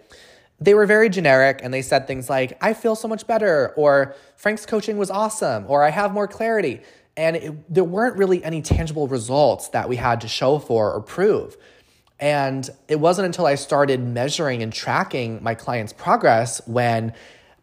they 0.60 0.74
were 0.74 0.86
very 0.86 1.10
generic 1.10 1.62
and 1.63 1.74
they 1.74 1.82
said 1.82 2.06
things 2.06 2.30
like, 2.30 2.58
I 2.62 2.74
feel 2.74 2.96
so 2.96 3.08
much 3.08 3.26
better, 3.26 3.74
or 3.76 4.15
Frank's 4.36 4.65
coaching 4.65 4.98
was 4.98 5.10
awesome, 5.10 5.65
or 5.68 5.84
I 5.84 5.89
have 5.89 6.13
more 6.13 6.28
clarity. 6.28 6.82
And 7.18 7.36
it, 7.36 7.74
there 7.74 7.84
weren't 7.84 8.18
really 8.18 8.44
any 8.44 8.62
tangible 8.62 9.08
results 9.08 9.70
that 9.70 9.89
we 9.89 9.96
had 9.96 10.22
to 10.22 10.28
show 10.28 10.60
for 10.60 10.94
or 10.94 11.02
prove. 11.02 11.58
And 12.20 12.70
it 12.88 13.00
wasn't 13.00 13.26
until 13.26 13.46
I 13.46 13.56
started 13.56 14.00
measuring 14.02 14.62
and 14.63 14.72
tracking 14.72 15.41
my 15.41 15.56
clients' 15.56 15.91
progress 15.91 16.62
when 16.68 17.13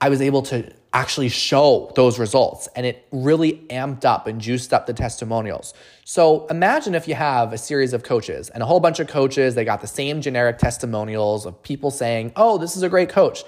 I 0.00 0.08
was 0.08 0.20
able 0.20 0.42
to 0.42 0.72
actually 0.94 1.28
show 1.28 1.90
those 1.94 2.18
results. 2.18 2.68
And 2.76 2.84
it 2.84 3.06
really 3.12 3.64
amped 3.70 4.04
up 4.04 4.26
and 4.26 4.40
juiced 4.40 4.72
up 4.72 4.86
the 4.86 4.92
testimonials. 4.92 5.72
So 6.04 6.46
imagine 6.48 6.94
if 6.94 7.08
you 7.08 7.14
have 7.14 7.52
a 7.52 7.58
series 7.58 7.92
of 7.92 8.02
coaches 8.02 8.50
and 8.50 8.62
a 8.62 8.66
whole 8.66 8.80
bunch 8.80 9.00
of 9.00 9.08
coaches, 9.08 9.54
they 9.54 9.64
got 9.64 9.80
the 9.80 9.86
same 9.86 10.20
generic 10.20 10.58
testimonials 10.58 11.46
of 11.46 11.62
people 11.62 11.90
saying, 11.90 12.32
oh, 12.36 12.58
this 12.58 12.76
is 12.76 12.82
a 12.82 12.88
great 12.88 13.08
coach. 13.08 13.44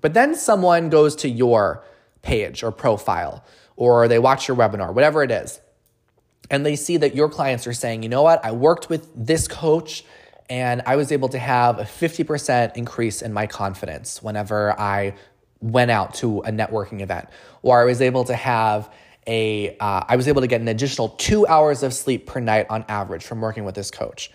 But 0.00 0.14
then 0.14 0.34
someone 0.34 0.88
goes 0.88 1.14
to 1.16 1.28
your 1.28 1.84
page 2.22 2.62
or 2.62 2.72
profile, 2.72 3.44
or 3.76 4.08
they 4.08 4.18
watch 4.18 4.48
your 4.48 4.56
webinar, 4.56 4.92
whatever 4.92 5.22
it 5.22 5.30
is, 5.30 5.60
and 6.50 6.66
they 6.66 6.76
see 6.76 6.96
that 6.96 7.14
your 7.14 7.28
clients 7.28 7.66
are 7.66 7.72
saying, 7.72 8.02
you 8.02 8.08
know 8.08 8.22
what, 8.22 8.44
I 8.44 8.52
worked 8.52 8.90
with 8.90 9.08
this 9.14 9.46
coach 9.46 10.04
and 10.50 10.82
I 10.84 10.96
was 10.96 11.12
able 11.12 11.28
to 11.28 11.38
have 11.38 11.78
a 11.78 11.84
50% 11.84 12.76
increase 12.76 13.22
in 13.22 13.32
my 13.32 13.46
confidence 13.46 14.20
whenever 14.20 14.78
I 14.78 15.14
went 15.60 15.90
out 15.90 16.14
to 16.14 16.40
a 16.40 16.50
networking 16.50 17.00
event, 17.00 17.28
or 17.62 17.80
I 17.80 17.84
was 17.84 18.00
able 18.00 18.24
to 18.24 18.34
have 18.34 18.92
a, 19.26 19.76
uh, 19.78 20.04
I 20.08 20.16
was 20.16 20.28
able 20.28 20.40
to 20.40 20.46
get 20.46 20.60
an 20.60 20.68
additional 20.68 21.10
two 21.10 21.46
hours 21.46 21.82
of 21.82 21.92
sleep 21.92 22.26
per 22.26 22.40
night 22.40 22.66
on 22.70 22.84
average 22.88 23.24
from 23.24 23.40
working 23.40 23.64
with 23.64 23.74
this 23.74 23.90
coach. 23.90 24.30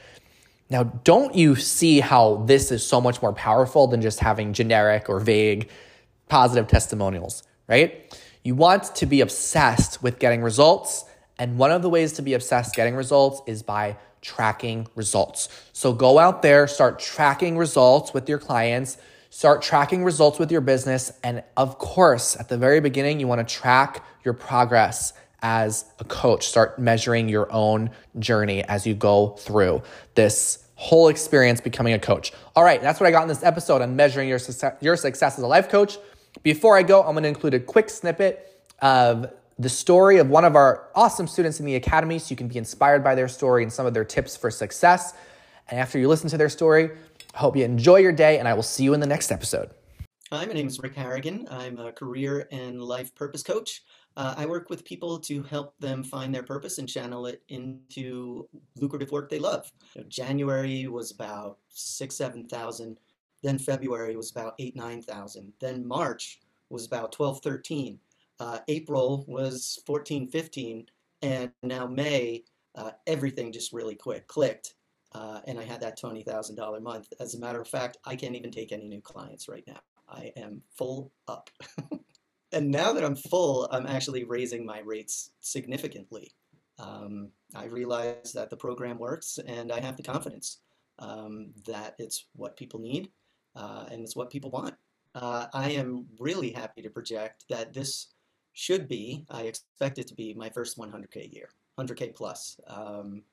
Now, 0.70 0.84
don't 0.84 1.36
you 1.36 1.56
see 1.56 2.00
how 2.00 2.44
this 2.46 2.72
is 2.72 2.86
so 2.86 3.00
much 3.00 3.22
more 3.22 3.34
powerful 3.34 3.88
than 3.88 4.02
just 4.02 4.20
having 4.20 4.54
generic 4.54 5.10
or 5.10 5.20
vague 5.20 5.70
positive 6.28 6.68
testimonials, 6.68 7.44
right? 7.68 8.18
You 8.44 8.56
want 8.56 8.96
to 8.96 9.06
be 9.06 9.22
obsessed 9.22 10.02
with 10.02 10.20
getting 10.20 10.42
results. 10.42 11.06
And 11.38 11.58
one 11.58 11.72
of 11.72 11.82
the 11.82 11.90
ways 11.90 12.14
to 12.14 12.22
be 12.22 12.34
obsessed 12.34 12.76
getting 12.76 12.96
results 12.96 13.42
is 13.48 13.62
by 13.62 13.98
tracking 14.22 14.88
results. 14.96 15.50
So 15.74 15.94
go 15.94 16.18
out 16.18 16.42
there, 16.42 16.68
start 16.68 17.00
tracking 17.00 17.58
results 17.58 18.14
with 18.14 18.28
your 18.28 18.40
clients 18.40 18.98
Start 19.36 19.62
tracking 19.62 20.06
results 20.06 20.40
with 20.40 20.50
your 20.50 20.62
business. 20.62 21.12
And 21.22 21.44
of 21.58 21.78
course, 21.78 22.38
at 22.40 22.48
the 22.48 22.58
very 22.58 22.80
beginning, 22.80 23.20
you 23.20 23.28
want 23.28 23.46
to 23.46 23.54
track 23.54 24.02
your 24.24 24.34
progress 24.34 25.12
as 25.42 25.84
a 26.00 26.06
coach. 26.06 26.48
Start 26.48 26.80
measuring 26.80 27.28
your 27.28 27.52
own 27.52 27.90
journey 28.18 28.64
as 28.64 28.88
you 28.88 28.94
go 28.94 29.32
through 29.32 29.84
this 30.14 30.66
whole 30.76 31.10
experience 31.10 31.60
becoming 31.60 31.92
a 31.92 32.00
coach. 32.00 32.32
All 32.56 32.64
right, 32.64 32.82
that's 32.82 33.02
what 33.02 33.08
I 33.08 33.12
got 33.12 33.24
in 33.24 33.28
this 33.28 33.44
episode 33.44 33.82
on 33.82 33.98
measuring 33.98 34.30
your 34.30 34.40
success, 34.40 34.78
your 34.80 34.96
success 34.96 35.38
as 35.38 35.44
a 35.44 35.48
life 35.48 35.68
coach. 35.68 35.98
Before 36.42 36.78
I 36.78 36.84
go, 36.84 37.04
I'm 37.04 37.12
going 37.12 37.24
to 37.24 37.28
include 37.28 37.56
a 37.56 37.60
quick 37.60 37.90
snippet 37.90 38.58
of 38.82 39.34
the 39.60 39.68
story 39.68 40.20
of 40.20 40.30
one 40.30 40.46
of 40.46 40.56
our 40.56 40.88
awesome 40.96 41.28
students 41.28 41.60
in 41.60 41.66
the 41.66 41.76
academy 41.76 42.20
so 42.20 42.30
you 42.30 42.38
can 42.38 42.48
be 42.48 42.58
inspired 42.58 43.04
by 43.04 43.16
their 43.16 43.28
story 43.28 43.64
and 43.64 43.74
some 43.74 43.86
of 43.86 43.94
their 43.94 44.06
tips 44.06 44.38
for 44.38 44.50
success. 44.50 45.14
And 45.68 45.78
after 45.78 46.00
you 46.00 46.08
listen 46.08 46.30
to 46.30 46.38
their 46.38 46.48
story, 46.48 46.92
hope 47.36 47.56
you 47.56 47.64
enjoy 47.64 47.98
your 47.98 48.12
day, 48.12 48.40
and 48.40 48.48
I 48.48 48.54
will 48.54 48.64
see 48.64 48.84
you 48.84 48.94
in 48.94 49.00
the 49.00 49.06
next 49.06 49.32
episode. 49.32 49.70
Hi, 50.32 50.46
my 50.46 50.54
name 50.54 50.68
is 50.68 50.80
Rick 50.80 50.96
Harrigan. 50.96 51.48
I'm 51.52 51.78
a 51.78 51.92
career 51.92 52.48
and 52.52 52.82
life 52.82 53.14
purpose 53.14 53.44
coach. 53.44 53.84
Uh, 54.18 54.34
I 54.38 54.46
work 54.46 54.70
with 54.70 54.86
people 54.86 55.20
to 55.20 55.44
help 55.44 55.78
them 55.80 56.04
find 56.04 56.34
their 56.34 56.44
purpose 56.44 56.78
and 56.78 56.88
channel 56.88 57.26
it 57.26 57.44
into 57.50 58.48
lucrative 58.78 59.12
work 59.12 59.30
they 59.30 59.40
love. 59.40 59.72
You 59.94 60.02
know, 60.02 60.08
January 60.08 60.88
was 60.88 61.12
about 61.12 61.58
six, 61.70 62.16
seven 62.16 62.48
thousand. 62.48 62.98
Then 63.44 63.60
February 63.60 64.16
was 64.16 64.32
about 64.32 64.56
eight, 64.58 64.76
nine 64.76 65.02
thousand. 65.02 65.52
Then 65.60 65.86
March 65.86 66.40
was 66.70 66.86
about 66.86 67.12
12, 67.12 67.42
13. 67.42 68.00
Uh, 68.40 68.60
April 68.68 69.24
was 69.28 69.80
14, 69.86 70.28
15. 70.28 70.86
And 71.22 71.52
now 71.64 71.88
May, 71.88 72.44
uh, 72.76 72.92
everything 73.08 73.52
just 73.52 73.74
really 73.74 73.96
quick 73.96 74.28
clicked 74.28 74.76
uh, 75.16 75.40
and 75.48 75.58
I 75.58 75.64
had 75.64 75.80
that 75.80 75.98
$20,000 75.98 76.82
month. 76.82 77.08
As 77.22 77.36
a 77.36 77.40
matter 77.40 77.62
of 77.62 77.70
fact, 77.70 77.98
I 78.04 78.18
can't 78.18 78.36
even 78.36 78.52
take 78.52 78.74
any 78.74 78.86
new 78.86 79.00
clients 79.00 79.48
right 79.48 79.64
now. 79.66 79.80
I 80.10 80.34
am 80.36 80.62
full 80.78 81.14
up. 81.30 81.50
and 82.52 82.70
now 82.70 82.92
that 82.92 83.06
I'm 83.06 83.16
full, 83.16 83.70
I'm 83.72 83.88
actually 83.88 84.26
raising 84.26 84.66
my 84.66 84.82
rates 84.82 85.32
significantly. 85.40 86.34
Um, 86.80 87.30
I 87.56 87.66
realize 87.66 88.34
that 88.34 88.50
the 88.50 88.58
program 88.58 88.98
works 88.98 89.40
and 89.48 89.72
I 89.72 89.80
have 89.80 89.96
the 89.96 90.04
confidence 90.04 90.60
um, 91.00 91.52
that 91.66 91.96
it's 91.98 92.26
what 92.36 92.58
people 92.58 92.82
need 92.82 93.10
uh, 93.56 93.86
and 93.90 94.02
it's 94.02 94.18
what 94.18 94.30
people 94.30 94.52
want. 94.52 94.76
Uh, 95.14 95.48
I 95.54 95.72
am 95.72 96.08
really 96.20 96.52
happy 96.52 96.82
to 96.82 96.90
project 96.90 97.46
that 97.50 97.74
this 97.74 98.08
should 98.52 98.90
be, 98.90 99.26
I 99.30 99.44
expect 99.44 99.98
it 99.98 100.08
to 100.08 100.14
be 100.14 100.34
my 100.34 100.50
first 100.50 100.78
100K 100.78 101.34
year, 101.34 101.52
100K 101.80 102.14
plus. 102.14 102.60
Um, 102.68 103.24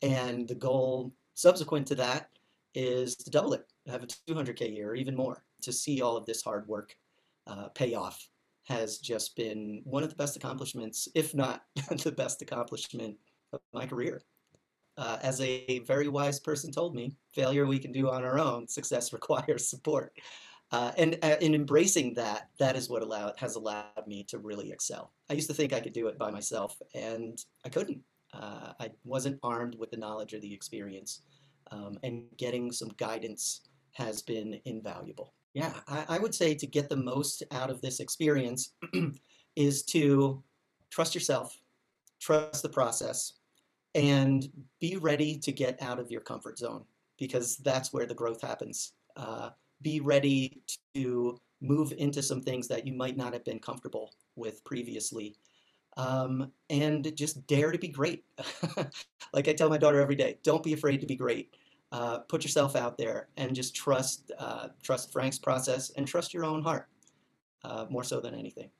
and 0.00 0.48
the 0.48 0.54
goal 0.54 1.12
Subsequent 1.36 1.86
to 1.88 1.94
that 1.96 2.30
is 2.74 3.14
to 3.14 3.30
double 3.30 3.52
it, 3.52 3.70
have 3.86 4.02
a 4.02 4.06
200K 4.06 4.74
year 4.74 4.90
or 4.90 4.94
even 4.94 5.14
more 5.14 5.44
to 5.60 5.70
see 5.70 6.00
all 6.00 6.16
of 6.16 6.24
this 6.24 6.42
hard 6.42 6.66
work 6.66 6.96
uh, 7.46 7.68
pay 7.68 7.94
off 7.94 8.26
has 8.64 8.98
just 8.98 9.36
been 9.36 9.82
one 9.84 10.02
of 10.02 10.08
the 10.08 10.16
best 10.16 10.36
accomplishments, 10.36 11.08
if 11.14 11.34
not 11.34 11.62
the 12.02 12.10
best 12.10 12.40
accomplishment 12.40 13.16
of 13.52 13.60
my 13.74 13.86
career. 13.86 14.22
Uh, 14.96 15.18
as 15.22 15.38
a 15.42 15.80
very 15.80 16.08
wise 16.08 16.40
person 16.40 16.72
told 16.72 16.94
me, 16.94 17.14
failure 17.34 17.66
we 17.66 17.78
can 17.78 17.92
do 17.92 18.08
on 18.08 18.24
our 18.24 18.38
own, 18.38 18.66
success 18.66 19.12
requires 19.12 19.68
support. 19.68 20.12
Uh, 20.72 20.90
and 20.96 21.18
uh, 21.22 21.36
in 21.42 21.54
embracing 21.54 22.14
that, 22.14 22.48
that 22.58 22.76
is 22.76 22.88
what 22.88 23.02
allowed, 23.02 23.34
has 23.36 23.56
allowed 23.56 24.06
me 24.06 24.24
to 24.24 24.38
really 24.38 24.72
excel. 24.72 25.12
I 25.28 25.34
used 25.34 25.48
to 25.48 25.54
think 25.54 25.74
I 25.74 25.80
could 25.80 25.92
do 25.92 26.08
it 26.08 26.18
by 26.18 26.30
myself, 26.30 26.80
and 26.94 27.38
I 27.62 27.68
couldn't. 27.68 28.00
Uh, 28.40 28.72
I 28.80 28.90
wasn't 29.04 29.38
armed 29.42 29.76
with 29.78 29.90
the 29.90 29.96
knowledge 29.96 30.34
or 30.34 30.40
the 30.40 30.52
experience, 30.52 31.22
um, 31.70 31.98
and 32.02 32.24
getting 32.36 32.70
some 32.70 32.90
guidance 32.96 33.62
has 33.92 34.22
been 34.22 34.60
invaluable. 34.64 35.32
Yeah, 35.54 35.72
I, 35.88 36.04
I 36.10 36.18
would 36.18 36.34
say 36.34 36.54
to 36.54 36.66
get 36.66 36.88
the 36.88 36.96
most 36.96 37.42
out 37.50 37.70
of 37.70 37.80
this 37.80 38.00
experience 38.00 38.74
is 39.56 39.82
to 39.84 40.42
trust 40.90 41.14
yourself, 41.14 41.58
trust 42.20 42.62
the 42.62 42.68
process, 42.68 43.34
and 43.94 44.48
be 44.80 44.98
ready 44.98 45.38
to 45.38 45.52
get 45.52 45.80
out 45.82 45.98
of 45.98 46.10
your 46.10 46.20
comfort 46.20 46.58
zone 46.58 46.84
because 47.18 47.56
that's 47.58 47.92
where 47.92 48.04
the 48.04 48.14
growth 48.14 48.42
happens. 48.42 48.92
Uh, 49.16 49.50
be 49.80 50.00
ready 50.00 50.60
to 50.94 51.40
move 51.62 51.92
into 51.96 52.22
some 52.22 52.42
things 52.42 52.68
that 52.68 52.86
you 52.86 52.92
might 52.92 53.16
not 53.16 53.32
have 53.32 53.44
been 53.44 53.58
comfortable 53.58 54.12
with 54.36 54.62
previously 54.64 55.34
um, 55.96 56.52
and 56.70 57.14
just 57.16 57.46
dare 57.46 57.72
to 57.72 57.78
be 57.78 57.88
great. 57.88 58.24
like 59.32 59.48
I 59.48 59.52
tell 59.52 59.68
my 59.68 59.78
daughter 59.78 60.00
every 60.00 60.16
day, 60.16 60.38
don't 60.42 60.62
be 60.62 60.72
afraid 60.72 61.00
to 61.00 61.06
be 61.06 61.16
great. 61.16 61.54
Uh, 61.92 62.18
put 62.18 62.42
yourself 62.42 62.74
out 62.74 62.98
there 62.98 63.28
and 63.36 63.54
just 63.54 63.74
trust 63.74 64.32
uh, 64.38 64.68
trust 64.82 65.12
Frank's 65.12 65.38
process 65.38 65.90
and 65.90 66.06
trust 66.06 66.34
your 66.34 66.44
own 66.44 66.62
heart 66.62 66.88
uh, 67.64 67.86
more 67.88 68.04
so 68.04 68.20
than 68.20 68.34
anything. 68.34 68.70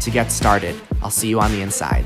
to 0.00 0.10
get 0.10 0.32
started. 0.32 0.74
I'll 1.02 1.10
see 1.10 1.28
you 1.28 1.38
on 1.38 1.52
the 1.52 1.62
inside. 1.62 2.04